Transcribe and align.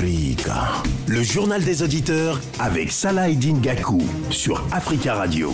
Le 0.00 1.22
journal 1.22 1.62
des 1.62 1.82
auditeurs 1.82 2.40
avec 2.58 2.90
Salah 2.90 3.30
Gakou 3.30 4.02
sur 4.30 4.64
Africa 4.72 5.14
Radio. 5.14 5.52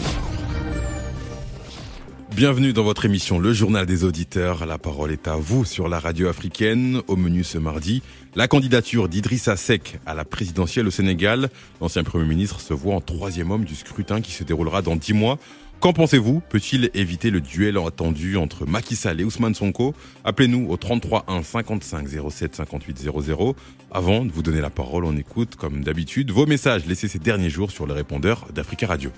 Bienvenue 2.35 2.73
dans 2.73 2.83
votre 2.83 3.05
émission 3.05 3.39
Le 3.39 3.53
Journal 3.53 3.85
des 3.85 4.05
auditeurs. 4.05 4.65
La 4.65 4.79
parole 4.79 5.13
est 5.13 5.29
à 5.29 5.37
vous 5.37 5.65
sur 5.65 5.89
la 5.89 5.99
radio 5.99 6.29
africaine. 6.29 7.03
Au 7.07 7.17
menu 7.17 7.45
ce 7.45 7.59
mardi, 7.59 8.03
la 8.35 8.49
candidature 8.49 9.09
d'Idrissa 9.09 9.57
Seck 9.57 9.99
à 10.07 10.15
la 10.15 10.25
présidentielle 10.25 10.87
au 10.87 10.91
Sénégal. 10.91 11.51
L'ancien 11.81 12.03
Premier 12.03 12.25
ministre 12.25 12.61
se 12.61 12.73
voit 12.73 12.95
en 12.95 13.01
troisième 13.01 13.51
homme 13.51 13.65
du 13.65 13.75
scrutin 13.75 14.23
qui 14.23 14.33
se 14.33 14.43
déroulera 14.43 14.81
dans 14.81 14.97
dix 14.97 15.13
mois. 15.13 15.39
Qu'en 15.81 15.95
pensez-vous 15.95 16.43
Peut-il 16.47 16.91
éviter 16.93 17.31
le 17.31 17.41
duel 17.41 17.79
attendu 17.79 18.37
entre 18.37 18.67
Macky 18.67 18.97
Sall 18.97 19.19
et 19.19 19.25
Ousmane 19.25 19.55
Sonko 19.55 19.95
Appelez-nous 20.25 20.69
au 20.69 20.77
33 20.77 21.25
1 21.27 21.43
55 21.43 22.07
07 22.31 22.55
58 22.55 22.99
00. 22.99 23.57
Avant 23.91 24.27
de 24.27 24.31
vous 24.31 24.43
donner 24.43 24.61
la 24.61 24.69
parole, 24.69 25.07
on 25.07 25.17
écoute, 25.17 25.57
comme 25.57 25.83
d'habitude, 25.83 26.33
vos 26.33 26.45
messages 26.45 26.85
laissés 26.85 27.09
ces 27.09 27.19
derniers 27.19 27.49
jours 27.49 27.71
sur 27.71 27.87
le 27.87 27.95
répondeur 27.95 28.47
d'Africa 28.55 28.89
Radio. 28.89 29.11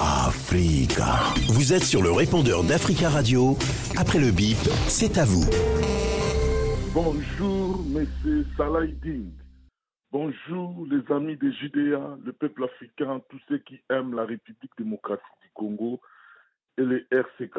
Africa. 0.00 1.20
Vous 1.48 1.74
êtes 1.74 1.84
sur 1.84 2.02
le 2.02 2.12
répondeur 2.12 2.64
d'Africa 2.64 3.10
Radio. 3.10 3.58
Après 3.98 4.18
le 4.18 4.30
bip, 4.30 4.56
c'est 4.88 5.18
à 5.18 5.26
vous. 5.26 5.44
Bonjour, 6.94 7.84
monsieur 7.90 8.46
Salah 8.56 8.86
Bonjour 10.12 10.86
les 10.90 11.10
amis 11.10 11.38
des 11.38 11.50
Judéa, 11.52 12.18
le 12.22 12.34
peuple 12.34 12.64
africain, 12.64 13.22
tous 13.30 13.40
ceux 13.48 13.56
qui 13.56 13.80
aiment 13.88 14.14
la 14.14 14.26
République 14.26 14.72
démocratique 14.76 15.24
du 15.40 15.48
Congo 15.54 16.02
et 16.76 16.82
les 16.82 17.06
RCK. 17.10 17.58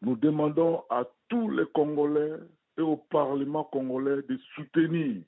Nous 0.00 0.14
demandons 0.14 0.84
à 0.88 1.04
tous 1.28 1.50
les 1.50 1.66
Congolais 1.74 2.34
et 2.76 2.82
au 2.82 2.98
Parlement 2.98 3.64
congolais 3.64 4.22
de 4.28 4.38
soutenir 4.54 5.20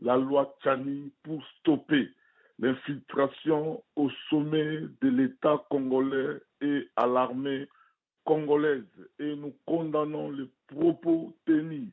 la 0.00 0.16
loi 0.16 0.56
Tchani 0.60 1.12
pour 1.22 1.40
stopper 1.60 2.08
l'infiltration 2.58 3.84
au 3.94 4.10
sommet 4.30 4.80
de 5.00 5.08
l'État 5.08 5.64
congolais 5.70 6.40
et 6.60 6.88
à 6.96 7.06
l'armée 7.06 7.68
congolaise. 8.24 8.82
Et 9.20 9.36
nous 9.36 9.54
condamnons 9.66 10.32
les 10.32 10.50
propos 10.66 11.32
tenus 11.46 11.92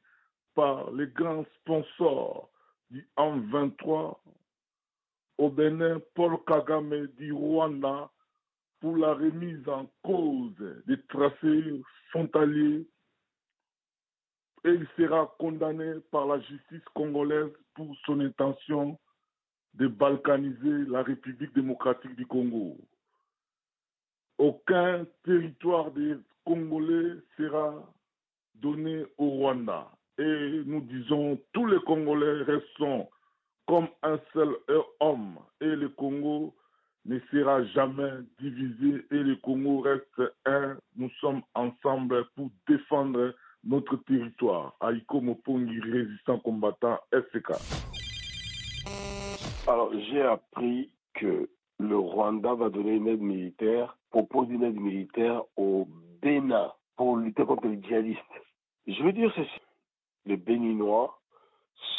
par 0.56 0.90
les 0.94 1.06
grands 1.06 1.46
sponsors 1.62 2.50
du 2.90 3.08
M23 3.18 4.18
au 5.38 5.50
Bénin, 5.50 6.00
Paul 6.14 6.38
Kagame 6.46 7.08
du 7.18 7.32
Rwanda 7.34 8.10
pour 8.80 8.98
la 8.98 9.14
remise 9.14 9.68
en 9.68 9.90
cause 10.04 10.54
des 10.86 11.02
tracés 11.08 11.82
frontaliers 12.10 12.88
et 14.64 14.70
il 14.70 14.88
sera 14.98 15.34
condamné 15.38 15.96
par 16.12 16.26
la 16.26 16.40
justice 16.40 16.84
congolaise 16.94 17.52
pour 17.76 17.96
son 18.06 18.20
intention 18.20 18.98
de 19.76 19.88
balkaniser 19.88 20.86
la 20.88 21.04
République 21.04 21.54
démocratique 21.54 22.16
du 22.16 22.26
Congo. 22.26 22.78
Aucun 24.38 25.06
territoire 25.24 25.92
des 25.92 26.16
Congolais 26.46 27.20
sera 27.38 27.74
donné 28.56 29.06
au 29.18 29.30
Rwanda 29.30 29.95
et 30.18 30.62
nous 30.66 30.82
disons 30.82 31.40
tous 31.54 31.66
les 31.66 31.80
Congolais 31.80 32.44
restons 32.44 33.08
comme 33.68 33.88
un 34.04 34.20
seul 34.34 34.56
homme 35.00 35.38
et 35.60 35.76
le 35.76 35.90
Congo 35.90 36.54
ne 37.06 37.20
sera 37.32 37.64
jamais 37.66 38.12
divisé 38.40 39.06
et 39.12 39.18
le 39.18 39.36
Congo 39.38 39.82
reste 39.82 40.22
un. 40.46 40.78
Nous 40.96 41.10
sommes 41.22 41.42
ensemble 41.54 42.26
pour 42.36 42.50
défendre 42.68 43.34
notre 43.64 43.96
territoire. 43.98 44.76
Aïko 44.80 45.22
Mopongi, 45.22 45.80
résistant 45.82 46.40
combattant 46.40 47.00
SK. 47.12 47.52
Alors, 49.68 49.92
j'ai 50.10 50.22
appris 50.22 50.92
que 51.16 51.50
le 51.80 51.98
Rwanda 51.98 52.54
va 52.54 52.70
donner 52.70 52.96
une 52.96 53.08
aide 53.08 53.22
militaire, 53.22 53.98
propose 54.12 54.50
une 54.50 54.64
aide 54.64 54.80
militaire 54.80 55.42
au 55.58 55.88
Bénin 56.22 56.72
pour 56.96 57.18
lutter 57.18 57.44
contre 57.46 57.68
les 57.68 57.82
djihadistes. 57.82 58.20
Je 58.88 59.04
veux 59.04 59.14
dire 59.14 59.32
ceci 59.36 59.60
les 60.26 60.38
Béninois 60.38 61.20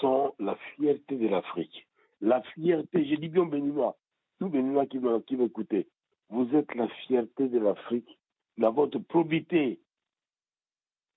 sont 0.00 0.34
la 0.38 0.56
fierté 0.74 1.16
de 1.16 1.28
l'Afrique. 1.28 1.86
La 2.20 2.42
fierté, 2.42 3.04
je 3.06 3.16
dis 3.16 3.28
bien 3.28 3.44
Béninois, 3.44 3.96
tous 4.38 4.48
Béninois 4.48 4.86
qui 4.86 4.98
m'écoutez, 4.98 5.86
vous 6.30 6.48
êtes 6.54 6.74
la 6.74 6.88
fierté 7.06 7.48
de 7.48 7.58
l'Afrique, 7.58 8.18
dans 8.58 8.72
votre 8.72 8.98
probité, 8.98 9.80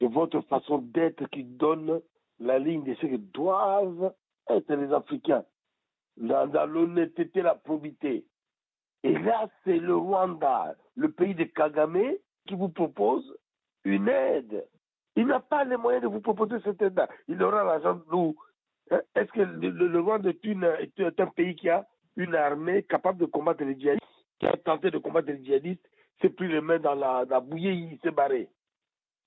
de 0.01 0.07
votre 0.07 0.41
façon 0.41 0.79
d'être 0.79 1.25
qui 1.29 1.43
donne 1.43 2.01
la 2.39 2.59
ligne 2.59 2.83
de 2.83 2.93
ce 2.95 3.05
que 3.05 3.15
doivent 3.15 4.13
être 4.49 4.73
les 4.73 4.93
Africains, 4.93 5.45
dans 6.17 6.69
l'honnêteté, 6.69 7.41
la 7.41 7.55
probité. 7.55 8.25
Et 9.03 9.17
là, 9.17 9.49
c'est 9.63 9.77
le 9.77 9.95
Rwanda, 9.95 10.75
le 10.95 11.11
pays 11.11 11.35
de 11.35 11.45
Kagame, 11.45 12.13
qui 12.45 12.55
vous 12.55 12.69
propose 12.69 13.37
une 13.85 14.09
aide 14.09 14.67
il 15.15 15.27
n'a 15.27 15.39
pas 15.39 15.63
les 15.63 15.77
moyens 15.77 16.03
de 16.03 16.07
vous 16.07 16.21
proposer 16.21 16.57
cette 16.63 16.81
aide-là. 16.81 17.07
Il 17.27 17.41
aura 17.43 17.63
l'argent 17.63 17.95
de 17.95 18.03
nous. 18.11 18.35
Hein? 18.91 19.01
Est-ce 19.15 19.31
que 19.31 19.41
le, 19.41 19.99
Rwanda 19.99 20.29
est, 20.29 21.19
un 21.19 21.27
pays 21.27 21.55
qui 21.55 21.69
a 21.69 21.85
une 22.15 22.35
armée 22.35 22.83
capable 22.83 23.19
de 23.19 23.25
combattre 23.25 23.63
les 23.63 23.79
djihadistes, 23.79 24.05
qui 24.39 24.47
a 24.47 24.55
tenté 24.57 24.91
de 24.91 24.97
combattre 24.97 25.27
les 25.27 25.43
djihadistes, 25.43 25.85
s'est 26.21 26.29
pris 26.29 26.47
les 26.47 26.61
mains 26.61 26.79
dans 26.79 26.95
la, 26.95 27.39
bouillée, 27.39 27.71
il 27.71 27.99
s'est 28.01 28.11
barré. 28.11 28.49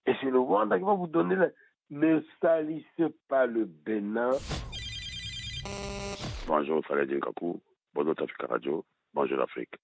Et 0.06 0.14
c'est 0.20 0.30
le 0.30 0.38
Rwanda 0.38 0.78
qui 0.78 0.84
va 0.84 0.94
vous 0.94 1.06
donner 1.06 1.36
la... 1.36 1.48
Ne 1.90 2.22
salissez 2.40 3.14
pas 3.28 3.44
le 3.44 3.66
Bénin. 3.66 4.30
Bonjour, 6.46 6.82
Saladin 6.88 7.20
Kakou. 7.20 7.60
Bonjour, 7.92 8.14
Africa 8.18 8.46
Radio. 8.46 8.84
Bonjour, 9.12 9.36
l'Afrique. 9.36 9.74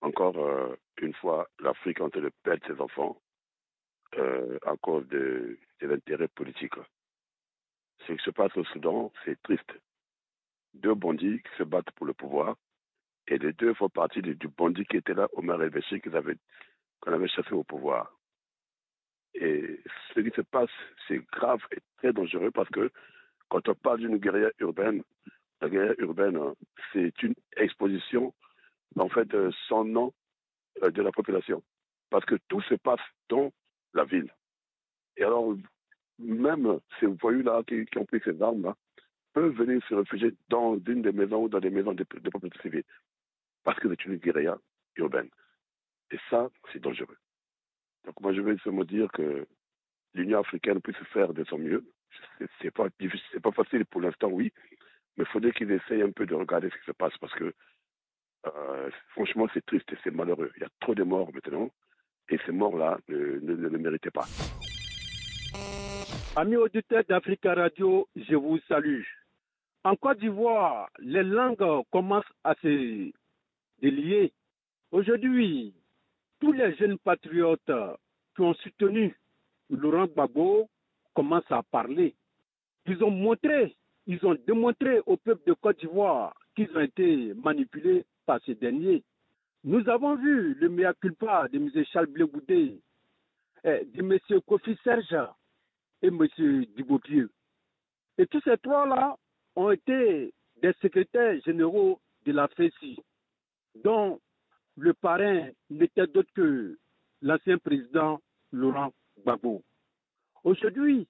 Encore 0.00 0.38
euh, 0.38 0.76
une 1.02 1.12
fois, 1.14 1.48
l'Afrique 1.58 2.00
en 2.00 2.08
train 2.08 2.20
de 2.20 2.30
perdre 2.44 2.64
ses 2.66 2.80
enfants 2.80 3.20
euh, 4.16 4.58
cause 4.80 5.06
de, 5.08 5.58
l'intérêt 5.80 6.28
politique. 6.28 6.74
Ce 8.06 8.12
qui 8.12 8.22
se 8.24 8.30
passe 8.30 8.56
au 8.56 8.64
Soudan, 8.64 9.12
c'est 9.24 9.40
triste. 9.42 9.72
Deux 10.74 10.94
bandits 10.94 11.42
qui 11.42 11.56
se 11.58 11.62
battent 11.64 11.90
pour 11.92 12.06
le 12.06 12.14
pouvoir, 12.14 12.56
et 13.26 13.38
les 13.38 13.52
deux 13.52 13.74
font 13.74 13.88
partie 13.88 14.22
du 14.22 14.48
bandit 14.48 14.84
qui 14.86 14.96
était 14.96 15.14
là, 15.14 15.28
Omar 15.32 15.62
El-Béchir, 15.62 16.00
qu'on 16.02 16.14
avait, 16.14 16.36
avait 17.06 17.28
chassé 17.28 17.52
au 17.52 17.64
pouvoir. 17.64 18.14
Et 19.34 19.80
ce 20.14 20.20
qui 20.20 20.30
se 20.34 20.40
passe, 20.40 20.70
c'est 21.06 21.18
grave 21.32 21.60
et 21.72 21.78
très 21.98 22.12
dangereux 22.12 22.50
parce 22.50 22.68
que 22.70 22.90
quand 23.48 23.68
on 23.68 23.74
parle 23.74 24.00
d'une 24.00 24.16
guerre 24.16 24.50
urbaine, 24.58 25.02
la 25.60 25.68
guerre 25.68 25.94
urbaine, 25.98 26.38
c'est 26.92 27.22
une 27.22 27.34
exposition, 27.56 28.34
en 28.96 29.08
fait, 29.08 29.32
euh, 29.34 29.50
sans 29.68 29.84
nom 29.84 30.12
euh, 30.82 30.90
de 30.90 31.02
la 31.02 31.12
population. 31.12 31.62
Parce 32.10 32.24
que 32.24 32.36
tout 32.48 32.60
se 32.62 32.74
passe 32.74 33.00
dans 33.28 33.52
la 33.94 34.04
ville. 34.04 34.32
Et 35.16 35.24
alors, 35.24 35.54
même 36.18 36.80
ces 37.00 37.06
voyous-là 37.06 37.62
qui, 37.66 37.86
ont 37.96 38.04
pris 38.04 38.20
ces 38.24 38.40
armes-là 38.40 38.76
peuvent 39.32 39.54
venir 39.54 39.84
se 39.88 39.94
réfugier 39.94 40.34
dans 40.48 40.76
une 40.86 41.02
des 41.02 41.12
maisons 41.12 41.44
ou 41.44 41.48
dans 41.48 41.60
des 41.60 41.70
maisons 41.70 41.92
de, 41.92 42.04
de 42.04 42.30
propriété 42.30 42.58
civile. 42.60 42.84
Parce 43.64 43.78
que 43.78 43.88
c'est 43.88 44.04
une 44.04 44.16
guérilla 44.16 44.58
urbaine. 44.96 45.28
Et 46.10 46.18
ça, 46.30 46.48
c'est 46.72 46.80
dangereux. 46.80 47.18
Donc 48.04 48.20
moi, 48.20 48.32
je 48.32 48.40
vais 48.40 48.56
me 48.66 48.84
dire 48.84 49.10
que 49.12 49.46
l'Union 50.14 50.40
africaine 50.40 50.80
puisse 50.80 50.96
faire 51.12 51.32
de 51.34 51.44
son 51.44 51.58
mieux. 51.58 51.84
C'est 52.60 52.70
pas 52.70 52.88
c'est 53.30 53.40
pas 53.40 53.52
facile 53.52 53.84
pour 53.84 54.00
l'instant, 54.00 54.28
oui, 54.28 54.52
mais 55.16 55.24
il 55.24 55.26
faudrait 55.26 55.52
qu'ils 55.52 55.70
essayent 55.70 56.02
un 56.02 56.10
peu 56.10 56.26
de 56.26 56.34
regarder 56.34 56.70
ce 56.70 56.76
qui 56.76 56.86
se 56.86 56.92
passe 56.92 57.16
parce 57.18 57.34
que 57.34 57.52
euh, 58.46 58.90
franchement, 59.10 59.46
c'est 59.52 59.64
triste 59.66 59.92
et 59.92 59.98
c'est 60.02 60.10
malheureux. 60.10 60.50
Il 60.56 60.62
y 60.62 60.64
a 60.64 60.70
trop 60.80 60.94
de 60.94 61.02
morts 61.02 61.32
maintenant. 61.32 61.70
Et 62.30 62.38
ces 62.44 62.52
morts-là 62.52 62.98
ne, 63.08 63.16
le 63.16 63.78
méritaient 63.78 64.10
pas. 64.10 64.26
Amis 66.36 66.56
auditeurs 66.56 67.04
d'Africa 67.08 67.54
Radio, 67.54 68.06
je 68.14 68.36
vous 68.36 68.58
salue. 68.68 69.02
En 69.84 69.96
Côte 69.96 70.18
d'Ivoire, 70.18 70.90
les 70.98 71.22
langues 71.22 71.84
commencent 71.90 72.24
à 72.44 72.54
se 72.62 73.10
délier. 73.80 74.32
Aujourd'hui, 74.92 75.74
tous 76.40 76.52
les 76.52 76.74
jeunes 76.76 76.98
patriotes 76.98 77.70
qui 78.36 78.42
ont 78.42 78.54
soutenu 78.54 79.16
Laurent 79.70 80.06
Gbagbo 80.06 80.68
commencent 81.14 81.50
à 81.50 81.62
parler. 81.62 82.14
Ils 82.86 83.02
ont 83.02 83.10
montré, 83.10 83.74
ils 84.06 84.24
ont 84.24 84.36
démontré 84.46 85.00
au 85.06 85.16
peuple 85.16 85.42
de 85.46 85.54
Côte 85.54 85.80
d'Ivoire 85.80 86.34
qu'ils 86.54 86.70
ont 86.76 86.80
été 86.80 87.34
manipulés 87.34 88.04
par 88.26 88.40
ces 88.44 88.54
derniers. 88.54 89.02
Nous 89.68 89.86
avons 89.90 90.16
vu 90.16 90.54
le 90.54 90.70
mea 90.70 90.94
culpa 90.94 91.46
de 91.52 91.58
M. 91.58 91.84
Charles 91.92 92.06
Blegoudé, 92.06 92.80
eh, 93.64 93.84
de 93.84 94.00
M. 94.00 94.40
Kofi 94.46 94.74
Serge 94.82 95.14
et 96.00 96.06
M. 96.06 96.26
Dubopieux. 96.74 97.30
Et 98.16 98.26
tous 98.26 98.40
ces 98.44 98.56
trois-là 98.56 99.18
ont 99.56 99.70
été 99.70 100.32
des 100.62 100.72
secrétaires 100.80 101.38
généraux 101.44 102.00
de 102.24 102.32
la 102.32 102.48
FECI, 102.48 102.98
dont 103.84 104.18
le 104.78 104.94
parrain 104.94 105.50
n'était 105.68 106.06
d'autre 106.06 106.32
que 106.34 106.78
l'ancien 107.20 107.58
président 107.58 108.22
Laurent 108.52 108.94
Gbagbo. 109.18 109.62
Aujourd'hui, 110.44 111.06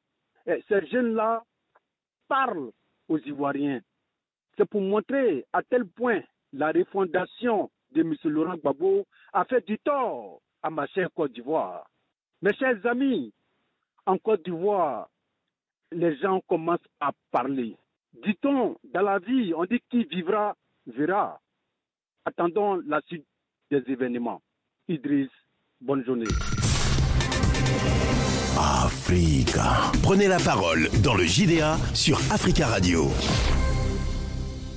eh, 0.47 0.65
ces 0.67 0.85
jeunes-là 0.89 1.45
parle 2.27 2.73
aux 3.07 3.19
Ivoiriens. 3.19 3.83
C'est 4.57 4.69
pour 4.69 4.81
montrer 4.81 5.47
à 5.53 5.63
tel 5.63 5.87
point 5.87 6.23
la 6.53 6.73
refondation 6.73 7.71
de 7.93 8.03
M. 8.03 8.15
Laurent 8.25 8.57
Gbagbo 8.57 9.07
a 9.33 9.45
fait 9.45 9.67
du 9.67 9.79
tort 9.79 10.41
à 10.63 10.71
ma 10.71 10.87
chère 10.87 11.09
Côte 11.15 11.33
d'Ivoire. 11.33 11.89
Mes 12.43 12.55
chers 12.55 12.85
amis, 12.87 13.33
en 14.07 14.19
Côte 14.19 14.45
d'Ivoire, 14.45 15.09
les 15.93 16.17
gens 16.19 16.41
commencent 16.49 16.81
à 17.01 17.13
parler. 17.31 17.77
Dit-on, 18.25 18.77
dans 18.93 19.03
la 19.03 19.19
vie, 19.19 19.53
on 19.55 19.65
dit 19.65 19.81
qui 19.91 20.05
vivra, 20.05 20.57
verra. 20.87 21.41
Attendons 22.25 22.83
la 22.87 23.01
suite 23.07 23.27
des 23.71 23.83
événements. 23.87 24.43
Idriss, 24.89 25.31
bonne 25.81 26.05
journée. 26.05 26.27
Africa. 28.59 29.93
Prenez 30.03 30.27
la 30.27 30.39
parole 30.39 30.89
dans 31.03 31.15
le 31.15 31.25
JDA 31.25 31.77
sur 31.95 32.19
Africa 32.33 32.67
Radio. 32.67 33.05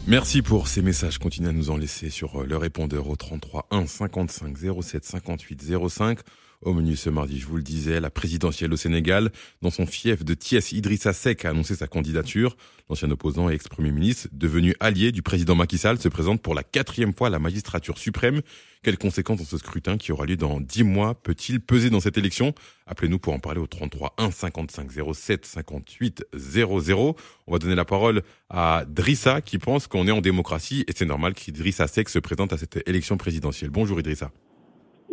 Merci 0.08 0.42
pour 0.42 0.68
ces 0.68 0.82
messages. 0.82 1.20
Continuez 1.20 1.50
à 1.50 1.54
nous 1.54 1.70
en 1.70 1.78
laisser 1.78 2.10
sur 2.10 2.44
le 2.44 2.58
répondeur 2.58 3.08
au 3.08 3.16
33 3.16 3.68
1 3.72 3.86
55 3.86 4.58
07 4.82 5.06
58 5.06 5.64
05. 5.90 6.20
Au 6.64 6.74
menu 6.74 6.96
ce 6.96 7.10
mardi, 7.10 7.40
je 7.40 7.48
vous 7.48 7.58
le 7.58 7.64
disais, 7.64 8.00
la 8.00 8.12
présidentielle 8.12 8.72
au 8.72 8.78
Sénégal. 8.78 9.32
Dans 9.64 9.72
son 9.72 9.88
fief 9.88 10.24
de 10.24 10.36
Thiès, 10.36 10.72
Idrissa 10.74 11.12
Seck 11.12 11.44
a 11.44 11.50
annoncé 11.50 11.76
sa 11.76 11.88
candidature. 11.88 12.56
L'ancien 12.88 13.10
opposant 13.10 13.50
et 13.50 13.54
ex-premier 13.54 13.92
ministre, 13.92 14.28
devenu 14.32 14.76
allié 14.80 15.12
du 15.12 15.24
président 15.24 15.56
Macky 15.56 15.80
Sall, 15.80 15.98
se 15.98 16.08
présente 16.08 16.40
pour 16.44 16.54
la 16.54 16.62
quatrième 16.62 17.14
fois 17.16 17.28
à 17.28 17.30
la 17.32 17.40
magistrature 17.40 17.98
suprême. 17.98 18.42
Quelles 18.84 19.00
conséquences 19.00 19.40
dans 19.40 19.46
ce 19.46 19.58
scrutin 19.58 19.98
qui 19.98 20.12
aura 20.12 20.28
lieu 20.28 20.38
dans 20.38 20.60
dix 20.62 20.84
mois 20.84 21.16
peut-il 21.16 21.62
peser 21.62 21.90
dans 21.90 22.00
cette 22.00 22.20
élection? 22.20 22.54
Appelez-nous 22.86 23.18
pour 23.18 23.34
en 23.34 23.40
parler 23.40 23.60
au 23.60 23.66
33 23.66 24.14
1 24.20 24.30
55 24.30 24.92
07 25.16 25.46
58 25.48 26.26
00. 26.32 27.16
On 27.48 27.52
va 27.52 27.58
donner 27.58 27.76
la 27.76 27.86
parole 27.86 28.22
à 28.52 28.86
Drissa 28.88 29.42
qui 29.42 29.58
pense 29.58 29.88
qu'on 29.88 30.08
est 30.08 30.12
en 30.12 30.22
démocratie 30.22 30.84
et 30.88 30.92
c'est 30.96 31.06
normal 31.06 31.34
qu'Idrissa 31.34 31.88
Seck 31.88 32.08
se 32.08 32.20
présente 32.20 32.54
à 32.54 32.58
cette 32.58 32.88
élection 32.88 33.18
présidentielle. 33.18 33.72
Bonjour 33.72 34.00
Idrissa. 34.00 34.32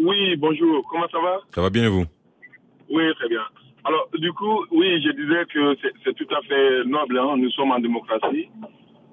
Oui, 0.01 0.37
bonjour. 0.37 0.87
Comment 0.89 1.09
ça 1.09 1.19
va? 1.21 1.41
Ça 1.55 1.61
va 1.61 1.71
bien 1.71 1.85
et 1.85 1.89
vous? 1.89 2.05
Oui, 2.91 3.03
très 3.17 3.29
bien. 3.29 3.43
Alors, 3.85 4.09
du 4.15 4.33
coup, 4.33 4.65
oui, 4.71 5.03
je 5.03 5.11
disais 5.11 5.45
que 5.47 5.77
c'est 6.05 6.15
tout 6.15 6.35
à 6.35 6.41
fait 6.43 6.85
noble. 6.85 7.19
Hein. 7.19 7.37
Nous 7.37 7.51
sommes 7.51 7.73
en 7.73 7.79
démocratie. 7.79 8.49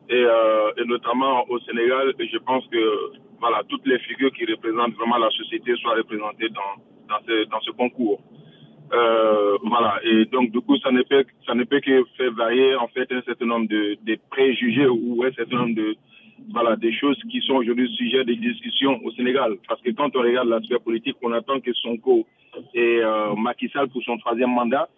Et, 0.10 0.14
euh, 0.14 0.72
et, 0.78 0.86
notamment 0.86 1.44
au 1.50 1.60
Sénégal, 1.62 2.14
je 2.20 2.38
pense 2.38 2.66
que 2.68 3.12
voilà, 3.40 3.64
toutes 3.68 3.86
les 3.88 3.98
figures 4.00 4.32
qui 4.32 4.46
représentent 4.46 4.94
vraiment 4.94 5.18
la 5.18 5.30
société 5.32 5.76
soient 5.78 5.96
représentées 5.96 6.50
dans, 6.50 6.84
dans, 7.10 7.26
ce, 7.26 7.46
dans 7.46 7.60
ce 7.62 7.72
concours. 7.72 8.22
Euh, 8.94 9.58
voilà, 9.64 10.00
et 10.04 10.26
donc 10.26 10.52
du 10.52 10.62
coup, 10.62 10.78
ça 10.78 10.92
ne 10.92 11.02
peut, 11.02 11.26
ça 11.48 11.56
ne 11.56 11.64
peut 11.64 11.80
que 11.80 12.04
faire 12.18 12.32
varier 12.34 12.76
en 12.76 12.88
fait 12.90 13.12
un 13.12 13.22
certain 13.24 13.46
nombre 13.48 13.68
de, 13.68 13.98
de 14.04 14.18
préjugés 14.30 14.88
ou 14.88 15.24
un 15.24 15.32
certain 15.32 15.58
nombre 15.58 15.76
de, 15.76 15.96
voilà, 16.52 16.76
des 16.76 16.94
choses 16.94 17.20
qui 17.30 17.42
sont 17.42 17.56
aujourd'hui 17.56 17.90
sujet 17.96 18.24
de 18.24 18.34
discussion 18.34 19.00
au 19.04 19.12
Sénégal. 19.12 19.58
Parce 19.68 19.82
que 19.82 19.92
quand 19.92 20.16
on 20.16 20.22
regarde 20.22 20.50
l'aspect 20.50 20.80
politique, 20.80 21.16
on 21.22 21.32
attend 21.32 21.60
que 21.60 21.74
Sonko 21.74 22.26
et 22.74 23.00
euh, 23.02 23.36
Macky 23.36 23.70
Sall 23.70 23.90
pour 23.90 24.04
son 24.04 24.18
troisième 24.18 24.52
mandat. 24.52 24.90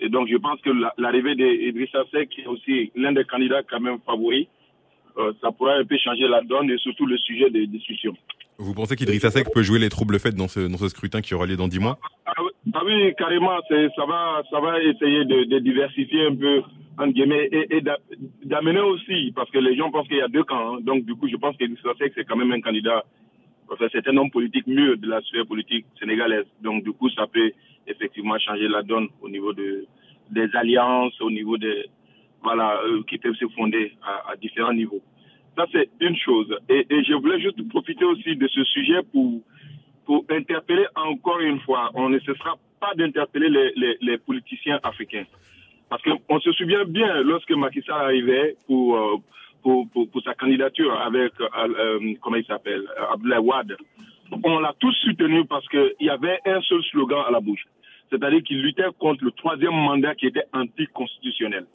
Et 0.00 0.08
donc, 0.08 0.28
je 0.28 0.36
pense 0.36 0.60
que 0.60 0.70
l'arrivée 0.96 1.34
d'Idrissa 1.34 2.04
Seck, 2.12 2.28
qui 2.30 2.42
est 2.42 2.46
aussi 2.46 2.92
l'un 2.94 3.12
des 3.12 3.24
candidats 3.24 3.62
quand 3.62 3.80
même 3.80 3.98
favoris, 4.06 4.46
euh, 5.18 5.32
ça 5.40 5.50
pourrait 5.50 5.78
un 5.78 5.84
peu 5.84 5.98
changer 5.98 6.28
la 6.28 6.40
donne 6.42 6.70
et 6.70 6.78
surtout 6.78 7.06
le 7.06 7.18
sujet 7.18 7.50
des 7.50 7.66
discussions. 7.66 8.16
Vous 8.58 8.74
pensez 8.74 8.96
qu'Idrissa 8.96 9.30
Seck 9.30 9.52
peut 9.52 9.62
jouer 9.62 9.78
les 9.78 9.88
troubles 9.88 10.18
faits 10.18 10.34
dans 10.34 10.48
ce, 10.48 10.60
dans 10.60 10.78
ce 10.78 10.88
scrutin 10.88 11.20
qui 11.20 11.32
aura 11.34 11.46
lieu 11.46 11.56
dans 11.56 11.68
dix 11.68 11.78
mois? 11.78 11.98
Ah, 12.26 12.32
ah, 12.74 12.82
oui, 12.84 13.14
carrément. 13.16 13.56
Ça 13.68 14.04
va, 14.04 14.42
ça 14.50 14.60
va 14.60 14.82
essayer 14.82 15.24
de, 15.24 15.58
diversifier 15.60 16.26
un 16.26 16.34
peu 16.34 16.62
entre 16.98 17.16
et, 17.16 17.82
d'amener 18.44 18.80
aussi, 18.80 19.32
parce 19.36 19.48
que 19.50 19.58
les 19.58 19.76
gens 19.76 19.92
pensent 19.92 20.08
qu'il 20.08 20.16
y 20.16 20.22
a 20.22 20.28
deux 20.28 20.42
camps. 20.42 20.74
Hein. 20.74 20.78
Donc, 20.82 21.04
du 21.04 21.14
coup, 21.14 21.28
je 21.28 21.36
pense 21.36 21.56
que 21.56 21.64
c'est 22.16 22.24
quand 22.24 22.34
même 22.34 22.50
un 22.50 22.60
candidat, 22.60 23.04
enfin, 23.70 23.86
c'est 23.92 24.06
un 24.08 24.16
homme 24.16 24.30
politique 24.32 24.66
mieux 24.66 24.96
de 24.96 25.08
la 25.08 25.20
sphère 25.22 25.46
politique 25.46 25.86
sénégalaise. 26.00 26.46
Donc, 26.60 26.82
du 26.82 26.92
coup, 26.92 27.08
ça 27.10 27.28
peut 27.28 27.52
effectivement 27.86 28.38
changer 28.40 28.66
la 28.66 28.82
donne 28.82 29.06
au 29.22 29.28
niveau 29.28 29.52
de, 29.52 29.86
des 30.32 30.48
alliances, 30.54 31.18
au 31.20 31.30
niveau 31.30 31.56
des, 31.56 31.86
voilà, 32.42 32.80
euh, 32.84 33.02
qui 33.08 33.18
peuvent 33.18 33.34
se 33.34 33.46
fonder 33.56 33.92
à, 34.02 34.36
différents 34.36 34.72
niveaux. 34.72 35.02
Ça, 35.58 35.66
c'est 35.72 35.90
une 36.00 36.16
chose. 36.16 36.56
Et, 36.68 36.86
je 36.88 37.14
voulais 37.14 37.40
juste 37.40 37.68
profiter 37.68 38.04
aussi 38.04 38.36
de 38.36 38.46
ce 38.46 38.62
sujet 38.62 39.02
pour, 39.12 39.42
pour 40.06 40.24
interpeller 40.30 40.86
encore 40.94 41.40
une 41.40 41.58
fois, 41.58 41.90
on 41.94 42.08
ne 42.10 42.20
cessera 42.20 42.54
pas 42.78 42.94
d'interpeller 42.94 43.48
les, 43.74 43.96
les, 44.00 44.18
politiciens 44.18 44.78
africains. 44.84 45.24
Parce 45.90 46.00
qu'on 46.04 46.38
se 46.38 46.52
souvient 46.52 46.84
bien, 46.84 47.22
lorsque 47.22 47.50
Macky 47.50 47.82
Sall 47.82 48.00
arrivait 48.04 48.54
pour, 48.68 48.96
euh, 48.96 49.16
pour, 49.60 49.88
pour, 49.90 50.22
sa 50.22 50.34
candidature 50.34 50.92
avec, 51.00 51.32
euh, 51.40 51.48
euh, 51.56 52.14
comment 52.22 52.36
il 52.36 52.44
s'appelle, 52.44 52.84
Abdoulaye 53.12 53.40
Wade, 53.40 53.76
on 54.44 54.60
l'a 54.60 54.72
tous 54.78 54.92
soutenu 55.02 55.44
parce 55.44 55.66
qu'il 55.66 55.92
y 55.98 56.08
avait 56.08 56.38
un 56.46 56.60
seul 56.60 56.84
slogan 56.84 57.24
à 57.26 57.32
la 57.32 57.40
bouche. 57.40 57.64
C'est-à-dire 58.10 58.44
qu'il 58.44 58.62
luttait 58.62 58.84
contre 58.96 59.24
le 59.24 59.32
troisième 59.32 59.74
mandat 59.74 60.14
qui 60.14 60.26
était 60.26 60.44
anticonstitutionnel. 60.52 61.66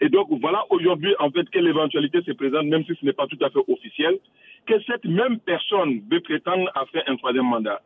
Et 0.00 0.08
donc 0.08 0.28
voilà 0.40 0.64
aujourd'hui 0.70 1.14
en 1.18 1.30
fait 1.30 1.48
quelle 1.50 1.66
éventualité 1.66 2.20
se 2.22 2.32
présente, 2.32 2.66
même 2.66 2.84
si 2.84 2.94
ce 3.00 3.04
n'est 3.04 3.12
pas 3.12 3.26
tout 3.26 3.38
à 3.42 3.50
fait 3.50 3.60
officiel, 3.68 4.18
que 4.66 4.74
cette 4.82 5.04
même 5.04 5.38
personne 5.40 6.02
veut 6.10 6.20
prétendre 6.20 6.70
à 6.74 6.84
faire 6.86 7.04
un 7.06 7.16
troisième 7.16 7.46
mandat. 7.46 7.80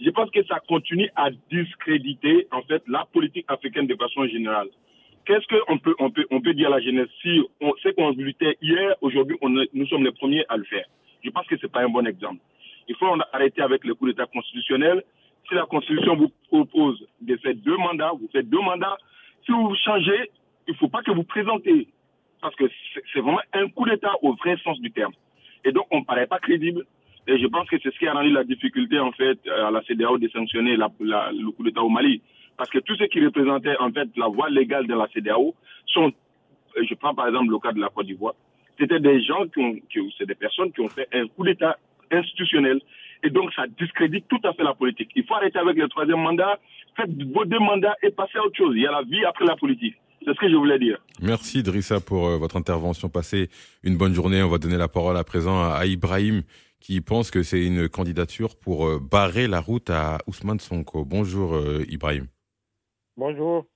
Je 0.00 0.08
pense 0.10 0.30
que 0.30 0.42
ça 0.44 0.60
continue 0.66 1.10
à 1.16 1.30
discréditer 1.50 2.46
en 2.50 2.62
fait 2.62 2.82
la 2.88 3.06
politique 3.12 3.44
africaine 3.48 3.86
de 3.86 3.94
façon 3.96 4.26
générale. 4.26 4.68
Qu'est-ce 5.26 5.46
qu'on 5.46 5.78
peut, 5.78 5.94
on 5.98 6.10
peut, 6.10 6.26
on 6.30 6.40
peut 6.40 6.54
dire 6.54 6.68
à 6.68 6.70
la 6.70 6.80
jeunesse 6.80 7.08
Si 7.20 7.42
on 7.60 7.74
sait 7.82 7.92
qu'on 7.92 8.10
luttait 8.12 8.56
hier, 8.62 8.96
aujourd'hui, 9.02 9.36
nous 9.74 9.86
sommes 9.86 10.04
les 10.04 10.12
premiers 10.12 10.44
à 10.48 10.56
le 10.56 10.64
faire? 10.64 10.86
Je 11.22 11.28
pense 11.28 11.46
que 11.46 11.58
ce 11.58 11.66
n'est 11.66 11.70
pas 11.70 11.82
un 11.82 11.90
bon 11.90 12.06
exemple. 12.06 12.40
Il 12.88 12.96
faut 12.96 13.06
arrêter 13.32 13.60
avec 13.60 13.84
le 13.84 13.94
coup 13.94 14.06
d'État 14.06 14.26
constitutionnel. 14.26 15.02
Si 15.48 15.54
la 15.54 15.66
Constitution 15.66 16.16
vous 16.16 16.32
propose 16.48 17.06
de 17.20 17.36
faire 17.36 17.54
deux 17.54 17.76
mandats, 17.76 18.12
vous 18.18 18.28
faites 18.32 18.48
deux 18.48 18.60
mandats. 18.60 18.96
Si 19.44 19.52
vous 19.52 19.74
changez, 19.84 20.30
il 20.70 20.74
ne 20.74 20.78
faut 20.78 20.88
pas 20.88 21.02
que 21.02 21.10
vous 21.10 21.24
présentez. 21.24 21.88
Parce 22.40 22.54
que 22.54 22.64
c'est 23.12 23.20
vraiment 23.20 23.40
un 23.52 23.68
coup 23.68 23.86
d'État 23.88 24.14
au 24.22 24.34
vrai 24.34 24.56
sens 24.64 24.80
du 24.80 24.90
terme. 24.92 25.12
Et 25.64 25.72
donc, 25.72 25.86
on 25.90 26.00
ne 26.00 26.04
paraît 26.04 26.28
pas 26.28 26.38
crédible. 26.38 26.84
Et 27.26 27.38
je 27.38 27.46
pense 27.48 27.68
que 27.68 27.76
c'est 27.82 27.92
ce 27.92 27.98
qui 27.98 28.06
a 28.06 28.14
rendu 28.14 28.30
la 28.30 28.44
difficulté, 28.44 28.98
en 28.98 29.12
fait, 29.12 29.38
à 29.48 29.70
la 29.70 29.82
CDAO 29.82 30.16
de 30.18 30.28
sanctionner 30.28 30.76
le 30.76 31.50
coup 31.50 31.64
d'État 31.64 31.82
au 31.82 31.88
Mali. 31.88 32.22
Parce 32.56 32.70
que 32.70 32.78
tous 32.78 32.96
ceux 32.96 33.08
qui 33.08 33.24
représentaient 33.24 33.76
en 33.78 33.90
fait 33.90 34.08
la 34.16 34.28
voie 34.28 34.48
légale 34.48 34.86
de 34.86 34.94
la 34.94 35.08
CDAO 35.08 35.54
sont, 35.86 36.12
je 36.76 36.94
prends 36.94 37.14
par 37.14 37.26
exemple 37.26 37.50
le 37.50 37.58
cas 37.58 37.72
de 37.72 37.80
la 37.80 37.88
Côte 37.88 38.06
d'Ivoire, 38.06 38.34
c'était 38.78 39.00
des 39.00 39.22
gens 39.22 39.46
qui 39.48 39.60
ont, 39.60 39.76
c'est 40.16 40.26
des 40.26 40.34
personnes 40.34 40.70
qui 40.72 40.80
ont 40.80 40.88
fait 40.88 41.08
un 41.12 41.26
coup 41.26 41.44
d'État 41.44 41.78
institutionnel. 42.10 42.80
Et 43.22 43.30
donc, 43.30 43.52
ça 43.54 43.66
discrédite 43.66 44.26
tout 44.28 44.40
à 44.44 44.52
fait 44.52 44.62
la 44.62 44.74
politique. 44.74 45.10
Il 45.16 45.24
faut 45.24 45.34
arrêter 45.34 45.58
avec 45.58 45.76
le 45.76 45.88
troisième 45.88 46.20
mandat, 46.20 46.58
faites 46.96 47.10
vos 47.32 47.44
deux 47.44 47.58
mandats 47.58 47.96
et 48.02 48.10
passez 48.10 48.38
à 48.38 48.44
autre 48.44 48.56
chose. 48.56 48.74
Il 48.76 48.82
y 48.82 48.86
a 48.86 48.92
la 48.92 49.02
vie 49.02 49.24
après 49.24 49.44
la 49.44 49.56
politique. 49.56 49.96
C'est 50.24 50.34
ce 50.34 50.40
que 50.40 50.50
je 50.50 50.56
voulais 50.56 50.78
dire. 50.78 50.98
Merci 51.22 51.62
Drissa 51.62 52.00
pour 52.00 52.28
euh, 52.28 52.36
votre 52.36 52.56
intervention. 52.56 53.08
Passez 53.08 53.48
une 53.82 53.96
bonne 53.96 54.12
journée. 54.12 54.42
On 54.42 54.48
va 54.48 54.58
donner 54.58 54.76
la 54.76 54.88
parole 54.88 55.16
à 55.16 55.24
présent 55.24 55.62
à, 55.62 55.86
Ibrahim 55.86 56.42
qui 56.78 57.00
pense 57.00 57.30
que 57.30 57.42
c'est 57.42 57.64
une 57.64 57.88
candidature 57.88 58.56
pour 58.56 58.86
euh, 58.86 58.98
barrer 58.98 59.46
la 59.46 59.60
route 59.60 59.90
à 59.90 60.18
Ousmane 60.26 60.60
Sonko. 60.60 61.04
Bonjour 61.04 61.54
euh, 61.54 61.84
Ibrahim. 61.88 62.26
Bonjour. 63.16 63.66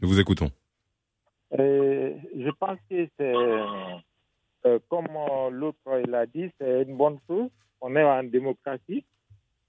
Nous 0.00 0.08
vous 0.08 0.20
écoutons. 0.20 0.50
Euh, 1.58 2.14
je 2.34 2.50
pense 2.58 2.78
que 2.88 3.06
c'est, 3.18 3.34
euh, 4.66 4.78
comme 4.88 5.06
l'autre 5.50 5.78
l'a 6.08 6.26
dit, 6.26 6.50
c'est 6.58 6.82
une 6.82 6.96
bonne 6.96 7.18
chose. 7.28 7.50
On 7.80 7.94
est 7.96 8.02
en 8.02 8.24
démocratie. 8.24 9.04